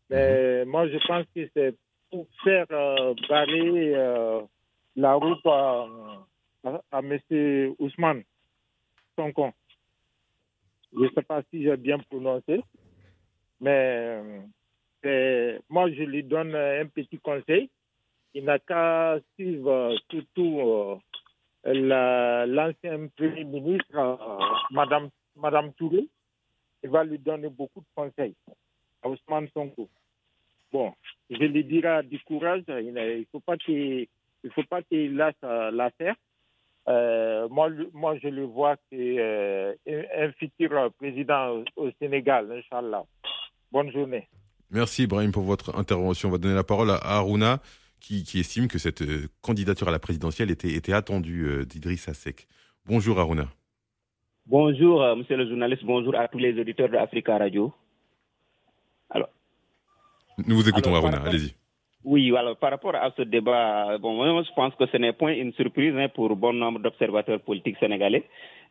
Mais 0.10 0.64
mhm. 0.64 0.72
moi, 0.72 0.88
je 0.88 0.98
pense 1.06 1.26
que 1.36 1.50
c'est 1.56 1.76
pour 2.10 2.28
faire 2.44 2.66
euh, 2.72 3.14
barrer 3.28 3.96
la 4.96 5.14
route 5.16 5.46
à, 5.46 5.88
à, 6.92 7.00
M. 7.00 7.76
Ousmane 7.80 8.24
Sonko. 9.16 9.52
Je 10.94 11.00
ne 11.00 11.10
sais 11.10 11.24
pas 11.24 11.42
si 11.50 11.64
j'ai 11.64 11.78
bien 11.78 11.98
prononcé, 12.00 12.62
mais 13.60 14.22
moi, 15.70 15.90
je 15.92 16.04
lui 16.04 16.24
donne 16.24 16.56
un 16.56 16.86
petit 16.88 17.20
conseil 17.20 17.70
il 18.34 18.46
n'a 18.46 18.60
qu'à 18.60 19.20
suivre 19.36 19.96
surtout 20.10 21.00
euh, 21.66 22.46
l'ancien 22.46 23.08
Premier 23.16 23.44
ministre, 23.44 23.96
euh, 23.96 24.16
Madame, 24.72 25.10
Madame 25.36 25.72
Touré. 25.74 26.08
Il 26.84 26.90
va 26.90 27.04
lui 27.04 27.20
donner 27.20 27.50
beaucoup 27.50 27.80
de 27.80 27.86
conseils 27.96 28.36
à 29.04 29.10
Ousmane 29.10 29.48
Sonko. 29.54 29.88
Bon, 30.72 30.94
je 31.30 31.38
lui 31.38 31.64
dirai 31.64 32.04
du 32.04 32.20
courage. 32.24 32.64
Il 32.68 32.94
ne 32.94 33.24
faut 33.32 33.40
pas 33.40 33.56
qu'il 33.58 34.08
faut 34.52 34.64
pas 34.70 34.82
qu'il 34.84 35.16
lâche 35.16 35.36
euh, 35.44 35.72
l'affaire. 35.72 36.16
Euh, 36.90 37.48
moi, 37.50 37.70
moi, 37.94 38.18
je 38.22 38.28
le 38.28 38.44
vois 38.44 38.76
que 38.92 39.72
un 39.96 40.32
futur 40.34 40.92
président 40.98 41.64
au, 41.78 41.90
Sénégal, 42.00 42.52
Inch'Allah. 42.52 43.04
Bonne 43.72 43.92
journée. 43.92 44.28
Merci 44.70 45.04
Ibrahim 45.04 45.32
pour 45.32 45.44
votre 45.44 45.78
intervention. 45.78 46.30
On 46.30 46.32
va 46.32 46.38
donner 46.40 46.56
la 46.56 46.64
parole 46.64 46.90
à 46.90 46.98
Aruna 46.98 47.60
qui, 48.04 48.24
qui 48.24 48.40
estiment 48.40 48.68
que 48.68 48.78
cette 48.78 49.02
euh, 49.02 49.30
candidature 49.42 49.88
à 49.88 49.92
la 49.92 50.00
présidentielle 50.00 50.52
était, 50.52 50.74
était 50.74 50.94
attendue 50.94 51.46
euh, 51.46 51.66
d'Idriss 51.66 52.12
Seck. 52.12 52.48
Bonjour 52.86 53.20
Aruna. 53.20 53.48
Bonjour, 54.46 55.02
euh, 55.02 55.16
monsieur 55.16 55.38
le 55.38 55.48
journaliste, 55.48 55.86
bonjour 55.86 56.14
à 56.16 56.28
tous 56.28 56.38
les 56.38 56.60
auditeurs 56.60 56.90
de 56.90 56.98
Africa 56.98 57.38
Radio. 57.38 57.74
Alors, 59.10 59.30
Nous 60.46 60.56
vous 60.56 60.68
écoutons 60.68 60.90
Alors, 60.90 61.06
Aruna, 61.06 61.24
allez-y. 61.24 61.56
Oui, 62.06 62.30
voilà, 62.32 62.54
par 62.56 62.72
rapport 62.72 62.96
à 62.96 63.12
ce 63.16 63.22
débat, 63.22 63.98
bon, 63.98 64.14
moi, 64.14 64.44
je 64.44 64.52
pense 64.56 64.76
que 64.76 64.86
ce 64.88 64.98
n'est 64.98 65.14
point 65.14 65.34
une 65.34 65.54
surprise 65.54 65.94
hein, 65.98 66.10
pour 66.10 66.36
bon 66.36 66.54
nombre 66.54 66.80
d'observateurs 66.80 67.40
politiques 67.40 67.78
sénégalais. 67.80 68.24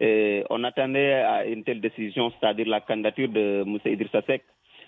Euh, 0.02 0.42
on 0.50 0.62
attendait 0.64 1.14
à 1.14 1.46
une 1.46 1.64
telle 1.64 1.80
décision, 1.80 2.30
c'est-à-dire 2.30 2.68
la 2.68 2.80
candidature 2.80 3.28
de 3.28 3.64
M. 3.66 3.78
Idrissa 3.86 4.22
Seck. 4.22 4.42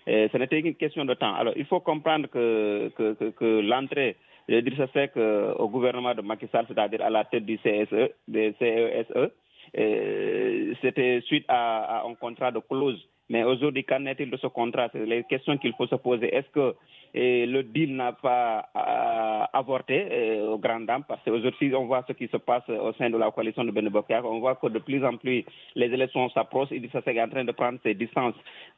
Euh, 0.08 0.28
ce 0.30 0.36
n'était 0.36 0.60
qu'une 0.60 0.74
question 0.74 1.04
de 1.06 1.14
temps. 1.14 1.34
Alors, 1.34 1.54
il 1.56 1.64
faut 1.64 1.80
comprendre 1.80 2.28
que, 2.28 2.92
que, 2.96 3.14
que, 3.14 3.30
que 3.30 3.60
l'entrée 3.60 4.16
d'Idrissa 4.48 4.88
Seck 4.92 5.12
euh, 5.16 5.54
au 5.54 5.68
gouvernement 5.68 6.14
de 6.14 6.20
Macky 6.20 6.46
Sall, 6.52 6.66
c'est-à-dire 6.68 7.02
à 7.02 7.10
la 7.10 7.24
tête 7.24 7.46
du 7.46 7.56
CSE, 7.58 8.10
des 8.28 8.54
CESE, 8.58 9.30
euh, 9.78 10.74
c'était 10.82 11.22
suite 11.22 11.46
à, 11.48 12.00
à 12.00 12.06
un 12.06 12.14
contrat 12.14 12.50
de 12.50 12.58
clause. 12.58 13.02
Mais 13.30 13.42
aujourd'hui, 13.42 13.84
qu'en 13.84 14.04
est-il 14.04 14.30
de 14.30 14.36
ce 14.36 14.48
contrat? 14.48 14.88
C'est 14.92 15.06
les 15.06 15.24
questions 15.24 15.56
qu'il 15.56 15.72
faut 15.74 15.86
se 15.86 15.94
poser. 15.94 16.34
Est-ce 16.34 16.48
que 16.50 16.74
eh, 17.14 17.46
le 17.46 17.62
deal 17.62 17.94
n'a 17.96 18.12
pas 18.12 18.68
euh, 18.76 19.44
avorté 19.58 20.06
eh, 20.10 20.40
aux 20.40 20.58
grandes 20.58 20.86
dames 20.86 21.04
Parce 21.08 21.22
qu'aujourd'hui, 21.24 21.74
on 21.74 21.86
voit 21.86 22.04
ce 22.06 22.12
qui 22.12 22.28
se 22.28 22.36
passe 22.36 22.68
au 22.68 22.92
sein 22.94 23.08
de 23.08 23.16
la 23.16 23.30
coalition 23.30 23.64
de 23.64 23.70
Benebokar. 23.70 24.24
On 24.26 24.40
voit 24.40 24.56
que 24.56 24.66
de 24.66 24.78
plus 24.78 25.02
en 25.04 25.16
plus, 25.16 25.44
les 25.74 25.86
élections 25.86 26.28
s'approchent. 26.30 26.68
Seck 26.68 27.16
est 27.16 27.22
en 27.22 27.28
train 27.28 27.44
de 27.44 27.52
prendre 27.52 27.78
ses 27.82 27.94
distances. 27.94 28.34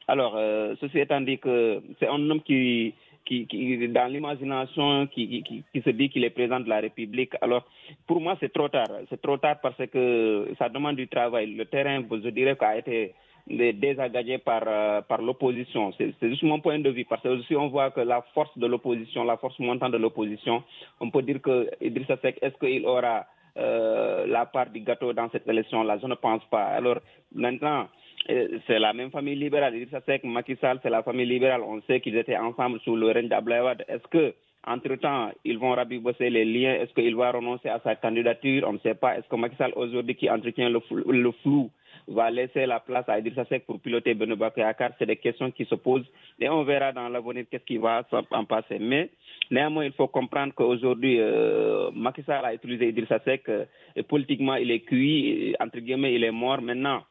Alors, 0.07 0.35
euh, 0.37 0.75
ceci 0.81 1.01
étant 1.01 1.21
dit 1.21 1.39
que 1.39 1.83
c'est 1.99 2.07
un 2.09 2.31
homme 2.31 2.41
qui, 2.43 2.95
dans 3.29 4.13
l'imagination, 4.13 5.09
qui, 5.09 5.43
qui 5.73 5.83
se 5.83 5.91
dit 5.91 6.09
qu'il 6.09 6.23
est 6.23 6.31
président 6.31 6.61
de 6.61 6.69
la 6.69 6.81
République. 6.81 7.33
Alors, 7.41 7.65
pour 8.07 8.21
moi, 8.21 8.37
c'est 8.39 8.53
trop 8.53 8.69
tard. 8.69 8.87
C'est 9.09 9.21
trop 9.21 9.39
tard 9.39 9.57
parce 9.61 9.85
que 9.93 10.53
ça 10.57 10.69
demande 10.69 10.95
du 10.97 11.09
travail. 11.09 11.53
Le 11.55 11.65
terrain, 11.65 12.01
je 12.09 12.29
dirais, 12.29 12.57
a 12.61 12.79
été 12.79 13.15
désengagé 13.49 14.39
par, 14.39 14.63
euh, 14.67 15.01
par 15.03 15.23
l'opposition. 15.23 15.93
C'est 15.99 16.15
juste 16.23 16.43
mon 16.43 16.61
point 16.61 16.79
de 16.79 16.91
vue. 16.91 17.05
Parce 17.05 17.23
que 17.23 17.29
aussi, 17.29 17.55
on 17.55 17.69
voit 17.69 17.91
que 17.91 18.01
la 18.01 18.23
force 18.35 18.57
de 18.59 18.67
l'opposition, 18.67 19.25
la 19.25 19.37
force 19.37 19.59
montante 19.59 19.93
de 19.93 19.99
l'opposition, 19.99 20.63
on 21.01 21.11
peut 21.11 21.23
dire 21.23 21.41
que 21.41 21.69
Idrissa 21.81 22.17
Seck, 22.19 22.39
est-ce 22.43 22.57
qu'il 22.59 22.85
aura 22.87 23.27
euh, 23.57 24.27
la 24.27 24.47
part 24.47 24.71
du 24.71 24.81
gâteau 24.81 25.13
dans 25.13 25.31
cette 25.31 25.49
élection-là? 25.49 25.99
Je 26.03 26.07
ne 26.07 26.15
pense 26.15 26.45
pas. 26.51 26.65
Alors, 26.65 26.99
maintenant, 27.35 27.89
euh, 28.31 28.59
c'est 28.67 28.81
la 28.81 28.93
même 28.93 29.11
famille 29.11 29.37
libérale. 29.37 29.77
Idrissa 29.77 30.01
Seck, 30.01 30.25
Macky 30.25 30.57
Sall, 30.57 30.81
c'est 30.83 30.91
la 30.91 31.03
famille 31.05 31.27
libérale. 31.27 31.63
On 31.63 31.81
sait 31.83 32.01
qu'ils 32.01 32.17
étaient 32.17 32.37
ensemble 32.37 32.81
sous 32.81 32.97
le 32.97 33.07
règne 33.13 33.29
d'Ablaïwad. 33.29 33.85
Est-ce 33.87 34.07
que 34.09 34.35
entre-temps, 34.67 35.31
ils 35.45 35.59
vont 35.59 35.71
rabibosser 35.71 36.29
les 36.29 36.45
liens? 36.45 36.75
Est-ce 36.75 36.93
qu'il 36.93 37.15
va 37.15 37.31
renoncer 37.31 37.69
à 37.69 37.79
sa 37.85 37.95
candidature? 37.95 38.67
On 38.67 38.73
ne 38.73 38.79
sait 38.79 38.97
pas. 38.97 39.17
Est-ce 39.17 39.29
que 39.29 39.37
Macky 39.37 39.55
Sall, 39.55 39.73
aujourd'hui, 39.77 40.17
qui 40.17 40.29
entretient 40.29 40.69
le 40.69 40.81
le 41.07 41.31
flou, 41.43 41.71
va 42.09 42.31
laisser 42.31 42.67
la 42.67 42.81
place 42.81 43.09
à 43.09 43.19
Idrissa 43.19 43.45
Seck 43.47 43.67
pour 43.67 43.81
piloter 43.81 44.15
Benoît 44.15 44.37
Bakayakar 44.37 44.91
C'est 44.99 45.07
des 45.07 45.17
questions 45.17 45.51
qui 45.51 45.65
se 45.65 45.75
posent 45.75 46.07
et 46.39 46.49
on 46.49 46.65
verra 46.65 46.93
dans 46.93 47.09
l'avenir 47.09 47.45
qu'est-ce 47.51 47.65
qui 47.65 47.79
va 47.79 48.05
en 48.31 48.45
passer. 48.45 48.79
Mais 48.79 49.11
néanmoins, 49.51 49.85
il 49.85 49.93
faut 49.93 50.09
comprendre 50.09 50.53
qu'aujourd'hui, 50.55 51.19
euh, 51.21 51.91
Macky 51.93 52.23
Sall 52.23 52.45
a 52.45 52.55
utilisé 52.55 52.89
Idrissa 52.89 53.19
Seck 53.25 53.49
euh, 53.49 53.65
et 53.95 54.03
politiquement, 54.03 54.55
il 54.55 54.71
est 54.71 54.81
cuit, 54.81 55.55
entre 55.61 55.79
guillemets, 55.79 56.15
il 56.15 56.25
est 56.25 56.31
mort. 56.31 56.61
Maintenant, 56.63 57.03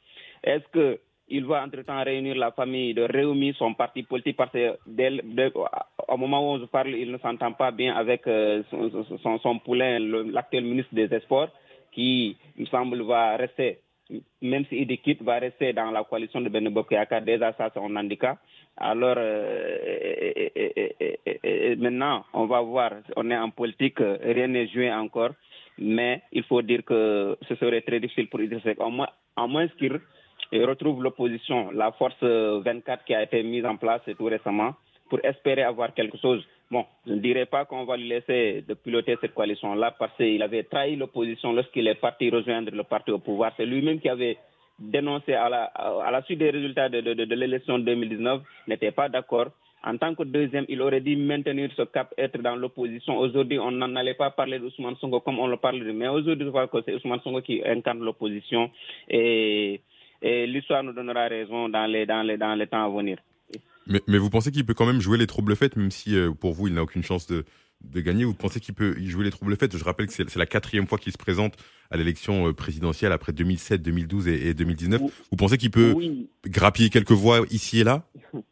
est-ce 0.44 0.68
que 0.72 1.00
il 1.28 1.46
va 1.46 1.64
entre-temps 1.64 2.04
réunir 2.04 2.36
la 2.36 2.52
famille 2.52 2.94
de 2.94 3.02
Réumi, 3.02 3.56
son 3.58 3.74
parti 3.74 4.04
politique, 4.04 4.38
parce 4.38 4.52
que 4.52 4.78
dès, 4.86 5.12
au 6.08 6.18
moment 6.18 6.42
où 6.42 6.56
on 6.56 6.60
se 6.60 6.66
parle, 6.66 6.90
il 6.90 7.12
ne 7.12 7.18
s'entend 7.18 7.52
pas 7.54 7.72
bien 7.72 7.96
avec 7.96 8.28
euh, 8.28 8.62
son, 8.70 9.18
son, 9.24 9.40
son 9.40 9.60
poulain, 9.60 9.98
l'actuel 10.00 10.66
ministre 10.66 10.94
des 10.94 11.08
Sports, 11.22 11.50
qui, 11.92 12.38
il 12.58 12.62
me 12.62 12.66
semble, 12.68 13.02
va 13.02 13.38
rester, 13.38 13.80
même 14.42 14.66
si 14.66 14.86
quitte, 15.00 15.22
va 15.24 15.40
rester 15.40 15.74
dans 15.74 15.92
la 15.92 16.04
coalition 16.04 16.42
de 16.42 16.50
Benebo 16.50 16.84
Kayaka. 16.84 17.22
Déjà, 17.22 17.54
ça, 17.54 17.72
c'est 17.74 17.80
un 17.80 17.96
handicap. 17.96 18.38
Alors, 18.78 19.16
euh, 19.18 20.46
maintenant, 21.78 22.26
on 22.34 22.46
va 22.46 22.62
voir, 22.62 22.92
on 23.16 23.32
est 23.32 23.38
en 23.38 23.50
politique, 23.50 24.00
rien 24.00 24.48
n'est 24.48 24.68
joué 24.68 24.92
encore, 24.92 25.32
mais 25.78 26.22
il 26.32 26.44
faut 26.44 26.62
dire 26.62 26.84
que 26.84 27.38
ce 27.48 27.56
serait 27.56 27.82
très 27.82 28.00
difficile 28.00 28.28
pour 28.30 28.42
Idriss 28.42 28.64
Seck, 28.64 28.78
à 28.80 29.48
moins, 29.48 29.68
qu'il 29.78 30.00
et 30.52 30.64
retrouve 30.64 31.02
l'opposition, 31.02 31.72
la 31.72 31.92
force 31.94 32.22
24 32.22 33.06
qui 33.06 33.16
a 33.16 33.24
été 33.24 33.42
mise 33.44 33.66
en 33.66 33.78
place 33.78 34.02
tout 34.18 34.26
récemment, 34.26 34.76
pour 35.10 35.20
espérer 35.24 35.64
avoir 35.64 35.94
quelque 35.94 36.18
chose. 36.18 36.46
Bon, 36.72 36.86
je 37.06 37.14
ne 37.14 37.20
dirais 37.20 37.46
pas 37.46 37.66
qu'on 37.66 37.86
va 37.86 37.96
lui 37.96 38.08
laisser 38.08 38.64
de 38.68 38.74
piloter 38.74 39.18
cette 39.22 39.36
coalition-là 39.36 39.92
parce 40.00 40.16
qu'il 40.18 40.42
avait 40.42 40.64
trahi 40.64 40.96
l'opposition 40.96 41.54
lorsqu'il 41.54 41.88
est 41.88 41.96
parti 41.96 42.30
rejoindre 42.30 42.72
le 42.72 42.84
parti 42.84 43.12
au 43.12 43.20
pouvoir. 43.20 43.54
C'est 43.56 43.68
lui-même 43.68 44.00
qui 44.00 44.10
avait 44.10 44.38
dénoncé 44.80 45.34
à 45.34 45.48
la, 45.50 46.22
suite 46.26 46.40
des 46.40 46.50
résultats 46.50 46.90
de, 46.90 47.02
de, 47.02 47.14
de, 47.14 47.26
de 47.26 47.36
l'élection 47.36 47.78
2019, 47.80 48.42
n'était 48.68 48.92
pas 48.92 49.10
d'accord. 49.10 49.48
En 49.84 49.98
tant 49.98 50.16
que 50.16 50.24
deuxième, 50.24 50.66
il 50.68 50.82
aurait 50.82 51.02
dû 51.02 51.16
maintenir 51.16 51.70
ce 51.78 51.84
cap, 51.84 52.12
être 52.18 52.42
dans 52.42 52.56
l'opposition. 52.56 53.18
Aujourd'hui, 53.18 53.60
on 53.60 53.70
n'en 53.70 53.96
allait 53.96 54.16
pas 54.16 54.32
parler 54.32 54.58
d'Ousmane 54.58 54.96
Sonko 54.96 55.20
comme 55.20 55.38
on 55.38 55.46
le 55.46 55.58
parle, 55.58 55.84
mais 55.94 56.08
aujourd'hui, 56.08 56.50
c'est 56.86 56.96
Ousmane 56.96 57.20
Sonko 57.20 57.42
qui 57.42 57.62
incarne 57.64 58.00
l'opposition 58.00 58.72
et 59.08 59.80
l'histoire 60.24 60.82
nous 60.82 60.94
donnera 60.94 61.28
raison 61.28 61.70
dans 61.70 61.86
les 61.86 62.08
temps 62.68 62.84
à 62.84 62.90
venir. 62.90 63.20
Mais, 63.88 64.02
mais 64.08 64.18
vous 64.18 64.30
pensez 64.30 64.52
qu'il 64.52 64.66
peut 64.66 64.74
quand 64.74 64.86
même 64.86 65.02
jouer 65.02 65.18
les 65.18 65.28
troubles 65.28 65.56
faits, 65.56 65.76
même 65.76 65.92
si 65.92 66.16
euh, 66.16 66.32
pour 66.32 66.54
vous 66.54 66.68
il 66.68 66.74
n'a 66.74 66.84
aucune 66.84 67.04
chance 67.04 67.28
de, 67.28 67.46
de 67.84 68.02
gagner? 68.02 68.24
Vous 68.24 68.34
pensez 68.34 68.60
qu'il 68.60 68.74
peut 68.74 68.96
jouer 69.00 69.26
les 69.26 69.32
troubles 69.32 69.56
faits 69.56 69.78
Je 69.78 69.84
rappelle 69.84 70.08
que 70.08 70.14
c'est 70.14 70.36
la 70.36 70.46
quatrième 70.46 70.88
fois 70.88 70.98
qu'il 70.98 71.12
se 71.12 71.18
présente 71.18 71.56
à 71.92 71.98
l'élection 71.98 72.52
présidentielle 72.54 73.12
après 73.12 73.32
2007, 73.32 73.82
2012 73.82 74.28
et, 74.28 74.48
et 74.50 74.54
2019. 74.54 75.02
Oui. 75.02 75.12
Vous 75.32 75.38
pensez 75.38 75.58
qu'il 75.58 75.72
peut 75.72 75.94
oui. 75.96 76.30
grappiller 76.46 76.90
quelques 76.90 77.12
voix 77.12 77.42
ici 77.52 77.82
et 77.82 77.84
là? 77.84 78.04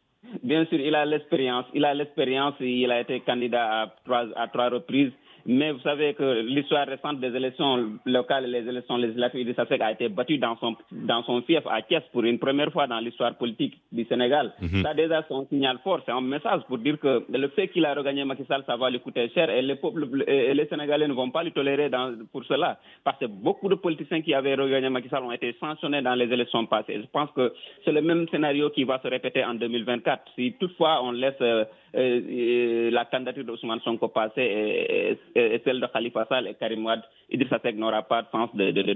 Bien 0.42 0.66
sûr, 0.66 0.80
il 0.80 0.94
a 0.94 1.04
l'expérience. 1.04 1.66
Il 1.74 1.84
a 1.84 1.94
l'expérience. 1.94 2.54
Il 2.60 2.90
a 2.90 3.00
été 3.00 3.20
candidat 3.20 3.82
à 3.82 3.94
trois, 4.04 4.26
à 4.36 4.48
trois 4.48 4.68
reprises. 4.68 5.12
Mais 5.46 5.72
vous 5.72 5.80
savez 5.80 6.14
que 6.14 6.40
l'histoire 6.42 6.86
récente 6.86 7.20
des 7.20 7.34
élections 7.36 7.98
locales 8.06 8.44
et 8.46 8.48
les 8.62 8.68
élections 8.68 8.96
législatives, 8.96 9.40
Idrissa 9.42 9.66
Seck 9.66 9.80
a 9.82 9.92
été 9.92 10.08
battu 10.08 10.38
dans 10.38 10.56
son, 10.56 10.74
dans 10.92 11.22
son 11.24 11.42
fief 11.42 11.62
à 11.66 11.82
Thiès 11.82 12.02
pour 12.12 12.24
une 12.24 12.38
première 12.38 12.72
fois 12.72 12.86
dans 12.86 12.98
l'histoire 12.98 13.34
politique 13.36 13.74
du 13.92 14.04
Sénégal. 14.06 14.46
Mm 14.60 14.66
-hmm. 14.66 14.82
Ça 14.82 14.94
déjà 14.94 15.18
c'est 15.28 15.34
un 15.34 15.44
signal 15.52 15.76
fort, 15.84 16.00
c'est 16.06 16.12
un 16.12 16.26
message 16.34 16.62
pour 16.68 16.78
dire 16.78 16.98
que 17.04 17.12
le 17.44 17.48
fait 17.56 17.68
qu'il 17.72 17.84
a 17.84 17.92
regagné 18.00 18.24
Macky 18.24 18.44
Sall, 18.48 18.62
ça 18.66 18.76
va 18.76 18.86
lui 18.90 19.00
coûter 19.00 19.24
cher 19.34 19.46
et 19.56 19.62
les, 19.70 19.76
peuples, 19.82 20.04
et 20.26 20.54
les 20.58 20.66
Sénégalais 20.70 21.08
ne 21.08 21.16
vont 21.20 21.30
pas 21.36 21.42
lui 21.46 21.52
tolérer 21.60 21.88
dans, 21.96 22.06
pour 22.32 22.42
cela. 22.52 22.70
Parce 23.04 23.18
que 23.20 23.26
beaucoup 23.46 23.68
de 23.74 23.78
politiciens 23.86 24.22
qui 24.26 24.32
avaient 24.40 24.54
regagné 24.64 24.88
Macky 24.96 25.08
Sall 25.12 25.22
ont 25.28 25.36
été 25.40 25.48
sanctionnés 25.62 26.02
dans 26.08 26.14
les 26.22 26.28
élections 26.36 26.64
passées. 26.74 26.98
Je 27.04 27.10
pense 27.16 27.30
que 27.36 27.44
c'est 27.84 27.92
le 27.98 28.02
même 28.10 28.22
scénario 28.32 28.64
qui 28.76 28.84
va 28.84 28.96
se 29.04 29.08
répéter 29.16 29.42
en 29.50 29.54
2024. 29.54 30.22
Si 30.36 30.44
toutefois 30.60 30.94
on 31.06 31.12
laisse 31.22 31.40
euh, 31.42 31.64
la 31.94 33.04
candidature 33.04 33.44
d'Ousmane 33.44 33.80
Sonko 33.80 34.08
passer 34.08 34.42
et, 34.42 35.18
et, 35.34 35.54
et, 35.54 35.62
celle 35.64 35.80
de 35.80 35.86
Khalifa 35.86 36.26
Sall 36.28 36.48
et 36.48 36.54
Karim 36.54 36.84
Wad, 36.84 37.02
Idrissa 37.30 37.58
Seck 37.60 37.76
n'aura 37.76 38.02
pas 38.02 38.22
de 38.22 38.28
sens 38.32 38.50
de, 38.54 38.70
de, 38.72 38.82
de, 38.82 38.94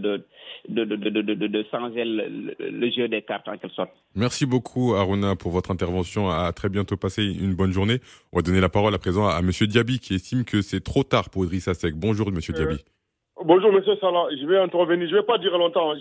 de, 0.68 0.84
de, 0.84 1.22
de, 1.22 1.46
de 1.46 1.66
changer 1.70 2.04
le, 2.04 2.54
le, 2.58 2.90
jeu 2.90 3.08
des 3.08 3.22
cartes 3.22 3.46
en 3.48 3.56
quelque 3.56 3.74
sorte. 3.74 3.90
Merci 4.16 4.46
beaucoup 4.46 4.94
Aruna 4.94 5.36
pour 5.36 5.52
votre 5.52 5.70
intervention. 5.70 6.28
À 6.28 6.52
très 6.52 6.68
bientôt. 6.68 6.96
Passez 6.96 7.24
une 7.24 7.54
bonne 7.54 7.70
journée. 7.70 7.98
On 8.32 8.38
va 8.38 8.42
donner 8.42 8.60
la 8.60 8.68
parole 8.68 8.94
à 8.94 8.98
présent 8.98 9.28
à 9.28 9.40
Monsieur 9.42 9.66
Diaby 9.66 10.00
qui 10.00 10.14
estime 10.14 10.44
que 10.44 10.60
c'est 10.60 10.82
trop 10.82 11.04
tard 11.04 11.30
pour 11.30 11.44
Idrissa 11.44 11.74
Seck. 11.74 11.94
Bonjour 11.94 12.32
Monsieur 12.32 12.54
euh, 12.54 12.64
Diaby. 12.64 12.84
Bonjour 13.44 13.72
Monsieur 13.72 13.96
Salah. 14.00 14.26
Je 14.40 14.46
vais 14.46 14.58
intervenir. 14.58 15.08
Je 15.08 15.14
vais 15.14 15.22
pas 15.22 15.38
dire 15.38 15.56
longtemps. 15.56 15.94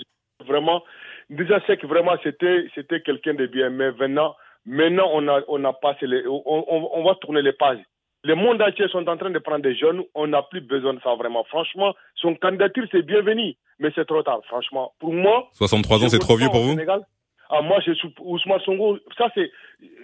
Vraiment, 0.47 0.83
Idrissa 1.29 1.59
Seck 1.67 1.85
vraiment 1.85 2.15
c'était 2.23 2.67
c'était 2.73 3.01
quelqu'un 3.01 3.35
de 3.35 3.45
bien. 3.45 3.69
Mais 3.69 3.91
maintenant 3.91 4.35
Maintenant, 4.67 5.09
on 5.13 5.25
a, 5.29 5.41
on 5.47 5.63
a 5.63 5.71
passé 5.71 6.05
les, 6.05 6.27
on, 6.27 6.43
on, 6.45 6.89
on, 6.93 7.03
va 7.05 7.15
tourner 7.15 7.41
les 7.41 7.53
pages. 7.53 7.79
Le 8.25 8.36
monde 8.36 8.62
entier 8.62 8.89
sont 8.89 9.07
en 9.07 9.15
train 9.15 9.29
de 9.29 9.39
prendre 9.39 9.62
des 9.62 9.75
jeunes. 9.75 10.03
On 10.13 10.27
n'a 10.27 10.41
plus 10.43 10.59
besoin 10.59 10.93
de 10.93 11.00
ça 11.00 11.15
vraiment. 11.15 11.45
Franchement, 11.45 11.95
son 12.15 12.36
candidature, 12.36 12.83
c'est 12.91 13.01
bienvenu. 13.01 13.55
Mais 13.79 13.91
c'est 13.95 14.05
trop 14.05 14.21
tard, 14.24 14.41
franchement. 14.45 14.91
Pour 15.00 15.13
moi. 15.13 15.47
63 15.53 16.03
ans, 16.03 16.09
c'est 16.09 16.19
trop 16.19 16.36
vieux 16.36 16.50
pour 16.50 16.59
vous? 16.59 16.71
Sénégal. 16.71 17.05
Ah, 17.50 17.62
moi, 17.62 17.79
je 17.86 17.93
suis 17.93 18.13
Ousmane 18.19 18.59
Sonko. 18.59 18.97
Ça, 19.17 19.29
c'est, 19.33 19.50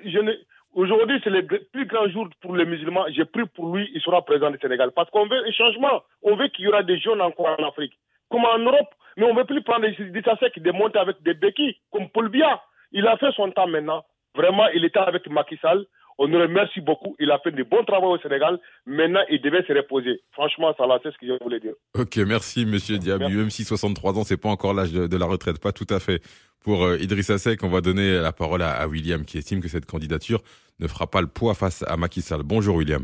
je 0.06 0.20
ne, 0.20 0.32
aujourd'hui, 0.74 1.20
c'est 1.26 1.30
le 1.30 1.46
plus 1.46 1.86
grand 1.86 2.08
jour 2.08 2.30
pour 2.40 2.56
les 2.56 2.64
musulmans. 2.66 3.04
J'ai 3.10 3.26
pris 3.26 3.46
pour 3.54 3.76
lui, 3.76 3.92
il 3.94 4.00
sera 4.02 4.22
président 4.22 4.50
du 4.50 4.60
Sénégal. 4.60 4.92
Parce 4.96 5.10
qu'on 5.10 5.28
veut 5.28 5.46
un 5.46 5.52
changement. 5.52 6.04
On 6.22 6.38
veut 6.38 6.48
qu'il 6.48 6.64
y 6.64 6.68
aura 6.70 6.84
des 6.84 7.00
jeunes 7.00 7.22
encore 7.22 7.54
en 7.60 7.68
Afrique. 7.68 7.94
Comme 8.32 8.46
en 8.46 8.60
Europe. 8.60 8.96
Mais 9.18 9.26
on 9.26 9.34
ne 9.34 9.40
veut 9.40 9.46
plus 9.46 9.62
prendre 9.62 9.82
des 9.82 10.12
dictateurs 10.12 10.52
qui 10.52 10.62
démontent 10.62 10.96
avec 10.96 11.22
des 11.22 11.34
béquilles, 11.34 11.76
comme 11.92 12.08
Paul 12.10 12.30
Biya. 12.30 12.62
Il 12.94 13.06
a 13.08 13.18
fait 13.18 13.32
son 13.34 13.52
temps 13.52 13.68
maintenant. 13.68 14.06
Vraiment, 14.36 14.68
il 14.74 14.84
était 14.86 15.00
avec 15.00 15.28
Macky 15.30 15.58
Sall. 15.62 15.86
On 16.18 16.28
le 16.28 16.40
remercie 16.42 16.82
beaucoup. 16.82 17.16
Il 17.20 17.32
a 17.32 17.40
fait 17.40 17.52
de 17.52 17.64
bons 17.64 17.84
travaux 17.84 18.16
au 18.16 18.20
Sénégal. 18.20 18.60
Maintenant, 18.86 19.22
il 19.30 19.42
devait 19.42 19.64
se 19.64 19.74
reposer. 19.74 20.22
Franchement, 20.32 20.74
ça 20.78 20.86
là, 20.86 21.00
c'est 21.02 21.12
ce 21.12 21.18
que 21.18 21.26
je 21.26 21.44
voulais 21.44 21.60
dire. 21.60 21.74
Ok, 21.98 22.18
merci, 22.18 22.66
monsieur 22.66 22.98
Diaby. 22.98 23.36
Même 23.36 23.50
si 23.50 23.64
63 23.64 24.20
ans, 24.20 24.24
c'est 24.24 24.38
pas 24.38 24.50
encore 24.50 24.74
l'âge 24.74 24.94
de, 24.94 25.08
de, 25.08 25.18
la 25.18 25.26
retraite. 25.26 25.60
Pas 25.60 25.72
tout 25.72 25.88
à 25.90 26.00
fait. 26.00 26.22
Pour 26.64 26.84
euh, 26.84 26.98
Idrissa 26.98 27.38
Seck, 27.38 27.64
on 27.64 27.70
va 27.70 27.82
donner 27.82 28.20
la 28.20 28.32
parole 28.32 28.62
à, 28.62 28.74
à, 28.74 28.88
William, 28.88 29.26
qui 29.26 29.40
estime 29.40 29.60
que 29.60 29.68
cette 29.68 29.86
candidature 29.88 30.42
ne 30.80 30.88
fera 30.88 31.08
pas 31.08 31.22
le 31.22 31.28
poids 31.28 31.54
face 31.56 31.84
à 31.88 31.98
Macky 31.98 32.22
Sall. 32.22 32.44
Bonjour, 32.44 32.76
William. 32.76 33.04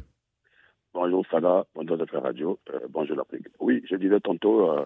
bonjour 0.94 1.26
Salah, 1.32 1.66
bonjour 1.76 1.98
de 1.98 2.06
Radio, 2.18 2.60
euh, 2.74 2.80
bonjour 2.90 3.16
l'Afrique. 3.16 3.48
Oui, 3.60 3.84
je 3.90 3.96
disais 3.96 4.20
tantôt, 4.20 4.72
euh, 4.72 4.86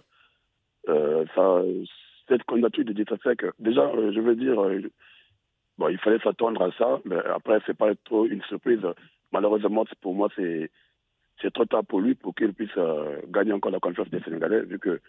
euh, 0.90 1.26
ça, 1.36 1.62
cette 2.28 2.44
candidature 2.44 2.86
de 2.86 2.94
Ditsasek, 2.94 3.46
déjà, 3.60 3.92
je 3.94 4.20
veux 4.20 4.36
dire, 4.36 4.60
bon, 5.78 5.88
il 5.90 5.98
fallait 6.00 6.20
s'attendre 6.20 6.62
à 6.62 6.72
ça, 6.78 7.00
mais 7.06 7.18
après, 7.18 7.60
c'est 7.66 7.78
pas 7.78 7.94
trop 8.06 8.26
une 8.26 8.42
surprise. 8.44 8.82
Malheureusement, 9.32 9.86
pour 10.02 10.16
moi, 10.16 10.30
c'est 10.36 10.70
trop 11.54 11.66
tard 11.66 11.84
pour 11.86 12.02
lui 12.02 12.16
pour 12.16 12.36
qu'il 12.36 12.54
puisse 12.54 12.78
gagner 13.30 13.54
encore 13.54 13.72
la 13.72 13.80
confiance 13.80 14.10
des 14.10 14.22
Sénégalais, 14.22 14.62
vu 14.62 14.80
que 14.80 15.02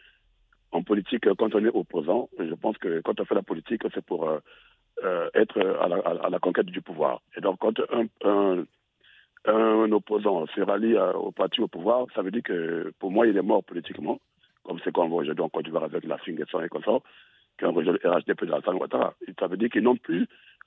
en 0.73 0.83
politique, 0.83 1.33
quand 1.39 1.55
on 1.55 1.65
est 1.65 1.69
opposant, 1.75 2.29
je 2.39 2.55
pense 2.55 2.77
que 2.79 3.01
quand 3.03 3.21
on 3.21 3.25
fait 3.25 3.35
la 3.37 3.43
politique, 3.43 3.83
c'est 3.95 4.05
pour 4.05 4.29
être 5.35 5.61
à 5.61 5.89
la, 5.89 5.97
à 5.97 6.29
la, 6.31 6.39
conquête 6.39 6.67
du 6.67 6.81
pouvoir. 6.81 7.21
Et 7.37 7.41
donc, 7.41 7.59
quand 7.61 7.75
un, 8.25 8.65
un 9.47 9.93
opposant 9.93 10.47
se 10.49 10.61
rallie 10.61 10.97
au 10.97 11.31
parti 11.31 11.61
au 11.61 11.69
pouvoir, 11.69 12.07
ça 12.15 12.23
veut 12.23 12.31
dire 12.31 12.43
que 12.43 12.93
pour 12.99 13.11
moi, 13.11 13.27
il 13.27 13.37
est 13.37 13.43
mort 13.43 13.63
politiquement, 13.63 14.19
comme 14.65 14.79
c'est 14.83 14.93
qu'on 14.93 15.09
voit 15.09 15.23
aujourd'hui 15.23 15.45
en 15.45 15.49
Côte 15.49 15.65
d'Ivoire 15.65 15.85
avec 15.85 16.05
la 16.05 16.19
Fingesson 16.19 16.61
et 16.63 16.69
consorts, 16.69 17.03
qu'un 17.59 17.71
rejoint 17.71 17.95
le 18.03 18.11
RHDP 18.11 18.45
de 18.47 18.53
Hassan 18.53 18.77
Ouattara. 18.77 19.15
Ça 19.39 19.47
veut 19.47 19.57
dire 19.57 19.69
qu'ils 19.69 19.83
n'ont 19.83 19.97
plus 19.97 20.27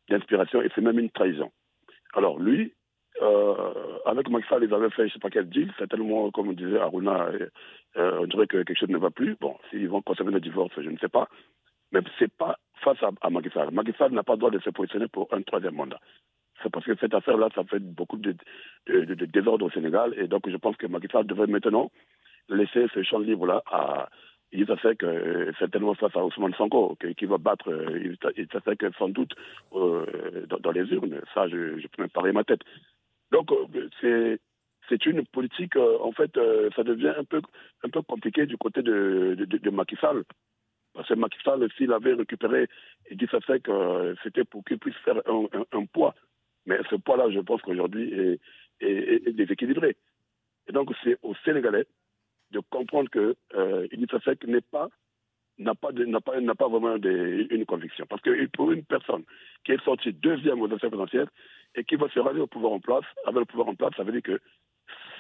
d'inspiration 0.10 0.62
et 0.62 0.70
c'est 0.74 0.82
même 0.82 1.00
une 1.00 1.10
trahison. 1.10 1.52
Alors 2.14 2.40
lui, 2.40 2.74
euh, 3.22 4.00
avec 4.06 4.30
Macky 4.30 4.48
ils 4.62 4.74
avaient 4.74 4.90
fait 4.90 5.04
je 5.04 5.04
ne 5.04 5.10
sais 5.10 5.20
pas 5.20 5.30
quel 5.30 5.50
deal, 5.50 5.72
certainement, 5.78 6.30
comme 6.32 6.50
on 6.50 6.54
disait 6.54 6.80
Aruna, 6.80 7.30
euh, 7.98 8.20
on 8.22 8.26
dirait 8.26 8.48
que 8.48 8.64
quelque 8.64 8.78
chose 8.78 8.90
ne 8.90 8.98
va 8.98 9.10
plus. 9.10 9.36
Bon, 9.40 9.58
s'ils 9.70 9.90
vont 9.90 10.02
conserver 10.02 10.32
le 10.32 10.40
divorce, 10.40 10.74
je 10.78 10.90
ne 10.90 10.98
sais 10.98 11.10
pas. 11.10 11.28
Mais 11.92 12.02
ce 12.18 12.24
n'est 12.24 12.30
pas 12.38 12.58
face 12.84 13.02
à, 13.02 13.10
à 13.22 13.30
Macky 13.30 13.50
n'a 14.12 14.24
pas 14.24 14.34
le 14.34 14.40
droit 14.40 14.52
de 14.52 14.60
se 14.60 14.70
positionner 14.70 15.08
pour 15.08 15.28
un 15.32 15.42
troisième 15.42 15.76
mandat 15.76 16.00
c'est 16.64 16.72
parce 16.72 16.86
que 16.86 16.96
cette 17.00 17.14
affaire-là, 17.14 17.50
ça 17.54 17.64
fait 17.66 17.80
beaucoup 17.80 18.18
de, 18.18 18.36
désordre 18.88 19.66
au 19.66 19.72
Sénégal. 19.72 20.14
Et 20.18 20.28
donc, 20.28 20.50
je 20.50 20.58
pense 20.58 20.76
que 20.78 20.88
Macky 20.88 21.08
devrait 21.26 21.48
maintenant 21.48 21.92
laisser 22.50 22.88
ce 22.94 23.04
champ 23.04 23.20
libre-là 23.20 23.62
à 23.68 24.10
Issa 24.52 24.78
Seck, 24.78 25.04
euh, 25.04 25.52
certainement 25.60 25.94
face 25.96 26.16
à 26.16 26.24
Ousmane 26.24 26.54
Sanko, 26.56 26.98
qui, 27.18 27.26
va 27.26 27.38
battre 27.38 27.70
euh, 27.70 28.16
Issa 28.38 28.60
Seck 28.62 28.84
sans 28.98 29.10
doute 29.10 29.34
euh, 29.74 30.46
dans, 30.60 30.72
les 30.72 30.90
urnes. 30.94 31.22
Ça, 31.34 31.48
je, 31.48 31.78
je 31.80 31.88
peux 31.88 32.02
même 32.04 32.10
parier 32.10 32.32
ma 32.34 32.44
tête. 32.44 32.62
Donc, 33.32 33.50
c'est 34.02 34.40
c'est 34.90 35.06
une 35.06 35.26
politique, 35.26 35.76
en 35.76 36.14
fait, 36.14 36.32
ça 36.74 36.84
devient 36.84 37.14
un 37.18 37.26
peu, 37.26 37.42
un 37.84 37.90
peu 37.90 38.02
compliqué 38.04 38.46
du 38.46 38.56
côté 38.56 38.82
de, 38.82 39.36
de, 39.38 39.44
de 39.44 39.70
Macky 39.70 39.98
Sall. 39.98 40.24
Parce 40.94 41.10
que 41.10 41.14
Macky 41.16 41.38
Sall, 41.44 41.68
s'il 41.78 41.92
avait 41.92 42.14
récupéré 42.14 42.70
Issa 43.12 43.40
Seck, 43.46 43.68
c'était 44.24 44.46
pour 44.46 44.64
qu'il 44.64 44.80
puisse 44.80 44.96
faire 45.04 45.22
un 45.28 45.86
poids 45.88 46.16
mais 46.68 46.78
ce 46.90 46.96
poids-là, 46.96 47.30
je 47.32 47.40
pense 47.40 47.62
qu'aujourd'hui, 47.62 48.14
est, 48.14 48.40
est, 48.82 49.34
déséquilibré. 49.34 49.96
Et 50.68 50.74
donc, 50.74 50.92
c'est 51.04 51.18
aux 51.24 51.34
Sénégalais 51.46 51.88
de 52.52 52.60
comprendre 52.70 53.10
que 53.10 53.36
euh, 53.56 53.88
n'est 54.48 54.62
pas 54.62 54.90
n'a 55.60 55.74
pas, 55.74 55.90
pas, 55.92 56.56
pas 56.56 56.68
vraiment 56.68 56.96
une 56.96 57.66
conviction. 57.66 58.06
Parce 58.08 58.22
que 58.22 58.46
pour 58.48 58.72
une 58.72 58.84
personne 58.84 59.24
qui 59.64 59.72
est 59.72 59.84
sortie 59.84 60.14
deuxième 60.14 60.62
aux 60.62 60.68
élections 60.68 60.90
présidentielles 60.90 61.30
et 61.76 61.84
qui 61.84 61.96
va 61.96 62.08
se 62.10 62.20
rallier 62.20 62.42
au 62.42 62.48
pouvoir 62.48 62.74
en 62.74 62.80
place, 62.80 63.06
avec 63.26 63.40
le 63.40 63.46
pouvoir 63.46 63.70
en 63.70 63.76
place, 63.76 63.92
ça 63.98 64.04
veut 64.04 64.12
dire 64.12 64.22
que 64.22 64.40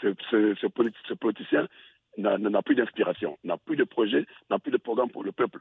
ce, 0.01 0.53
ce, 0.55 1.13
politicien 1.15 1.67
n'a 2.17 2.61
plus 2.61 2.75
d'inspiration, 2.75 3.37
n'a 3.43 3.57
plus 3.57 3.75
de 3.75 3.83
projet, 3.83 4.25
n'a 4.49 4.59
plus 4.59 4.71
de 4.71 4.77
programme 4.77 5.09
pour 5.09 5.23
le 5.23 5.31
peuple 5.31 5.59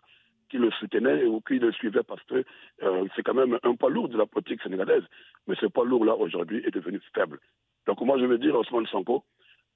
qui 0.49 0.59
le 0.59 0.71
soutenait 0.73 1.25
ou 1.25 1.41
qui 1.41 1.59
le 1.59 1.73
suivait 1.73 2.05
parce 2.05 2.23
que 2.25 2.45
euh, 2.83 3.05
c'est 3.17 3.23
quand 3.23 3.35
même 3.35 3.59
un 3.63 3.75
poids 3.75 3.91
lourd 3.91 4.09
de 4.09 4.17
la 4.17 4.27
politique 4.27 4.63
sénégalaise. 4.63 5.03
Mais 5.47 5.57
ce 5.57 5.67
poids 5.67 5.85
lourd-là, 5.85 6.15
aujourd'hui, 6.15 6.63
est 6.65 6.71
devenu 6.71 7.01
faible. 7.15 7.41
Donc 7.87 8.01
moi, 8.01 8.19
je 8.19 8.27
veux 8.27 8.39
dire 8.39 8.55
Ousmane 8.57 8.87
Sanko 8.87 9.25